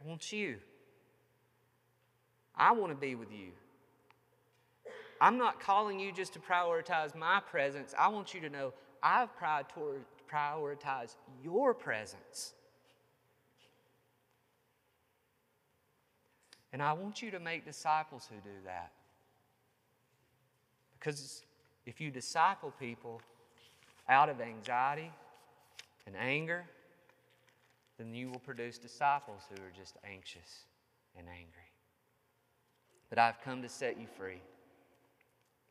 I 0.02 0.08
want 0.08 0.32
you. 0.32 0.56
I 2.60 2.72
want 2.72 2.92
to 2.92 2.96
be 2.96 3.14
with 3.14 3.32
you. 3.32 3.48
I'm 5.18 5.38
not 5.38 5.60
calling 5.60 5.98
you 5.98 6.12
just 6.12 6.34
to 6.34 6.38
prioritize 6.38 7.16
my 7.16 7.40
presence. 7.40 7.94
I 7.98 8.08
want 8.08 8.34
you 8.34 8.40
to 8.42 8.50
know 8.50 8.74
I've 9.02 9.30
prioritized 9.38 11.16
your 11.42 11.72
presence. 11.72 12.52
And 16.72 16.82
I 16.82 16.92
want 16.92 17.22
you 17.22 17.30
to 17.30 17.40
make 17.40 17.64
disciples 17.64 18.28
who 18.30 18.36
do 18.36 18.56
that. 18.66 18.92
Because 20.98 21.42
if 21.86 21.98
you 21.98 22.10
disciple 22.10 22.74
people 22.78 23.22
out 24.06 24.28
of 24.28 24.40
anxiety 24.42 25.10
and 26.06 26.14
anger, 26.14 26.64
then 27.96 28.14
you 28.14 28.30
will 28.30 28.40
produce 28.40 28.76
disciples 28.76 29.42
who 29.48 29.62
are 29.62 29.72
just 29.74 29.96
anxious 30.04 30.66
and 31.18 31.26
angry. 31.26 31.69
But 33.10 33.18
I've 33.18 33.40
come 33.42 33.62
to 33.62 33.68
set 33.68 34.00
you 34.00 34.06
free. 34.06 34.40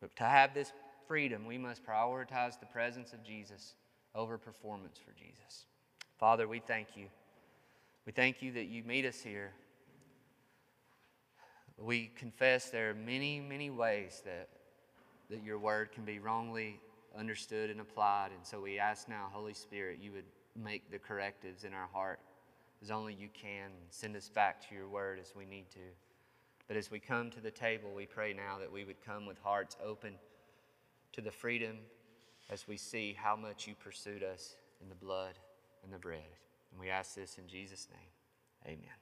But 0.02 0.16
to 0.18 0.24
have 0.24 0.54
this 0.54 0.72
freedom, 1.08 1.46
we 1.46 1.58
must 1.58 1.86
prioritize 1.86 2.60
the 2.60 2.68
presence 2.68 3.14
of 3.14 3.24
Jesus 3.24 3.74
over 4.14 4.38
performance 4.38 4.98
for 4.98 5.12
Jesus. 5.12 5.66
Father, 6.20 6.48
we 6.48 6.60
thank 6.60 6.90
you. 6.96 7.06
We 8.06 8.12
thank 8.12 8.42
you 8.42 8.52
that 8.54 8.66
you 8.66 8.84
meet 8.84 9.06
us 9.06 9.22
here 9.22 9.52
we 11.82 12.12
confess 12.16 12.70
there 12.70 12.90
are 12.90 12.94
many, 12.94 13.40
many 13.40 13.70
ways 13.70 14.22
that, 14.26 14.50
that 15.30 15.44
your 15.44 15.58
word 15.58 15.92
can 15.92 16.04
be 16.04 16.20
wrongly 16.20 16.80
understood 17.18 17.70
and 17.70 17.80
applied. 17.80 18.32
And 18.36 18.46
so 18.46 18.62
we 18.62 18.80
ask 18.80 19.08
now, 19.08 19.30
Holy 19.32 19.54
Spirit, 19.54 20.00
you 20.02 20.12
would 20.12 20.26
make 20.56 20.92
the 20.92 21.00
correctives 21.00 21.64
in 21.64 21.74
our 21.74 21.88
heart 21.94 22.20
as 22.82 22.92
only 22.92 23.14
you 23.14 23.30
can. 23.34 23.72
Send 23.90 24.16
us 24.16 24.30
back 24.30 24.68
to 24.68 24.76
your 24.76 24.88
word 24.88 25.20
as 25.20 25.34
we 25.36 25.46
need 25.46 25.70
to. 25.72 25.80
But 26.70 26.78
as 26.78 26.92
we 26.92 27.00
come 27.00 27.32
to 27.32 27.42
the 27.42 27.50
table, 27.50 27.90
we 27.96 28.06
pray 28.06 28.32
now 28.32 28.60
that 28.60 28.72
we 28.72 28.86
would 28.86 29.04
come 29.04 29.26
with 29.26 29.40
hearts 29.40 29.76
open 29.84 30.14
to 31.14 31.20
the 31.20 31.32
freedom 31.32 31.78
as 32.52 32.68
we 32.68 32.78
see 32.78 33.18
how 33.20 33.36
much 33.36 33.68
you 33.68 33.74
pursued 33.74 34.22
us 34.22 34.56
in 34.80 34.88
the 34.88 34.96
blood 34.96 35.34
and 35.84 35.92
the 35.92 35.98
bread. 35.98 36.22
And 36.72 36.80
we 36.80 36.90
ask 36.90 37.16
this 37.16 37.40
in 37.40 37.48
Jesus' 37.48 37.88
name. 37.92 38.76
Amen. 38.78 38.99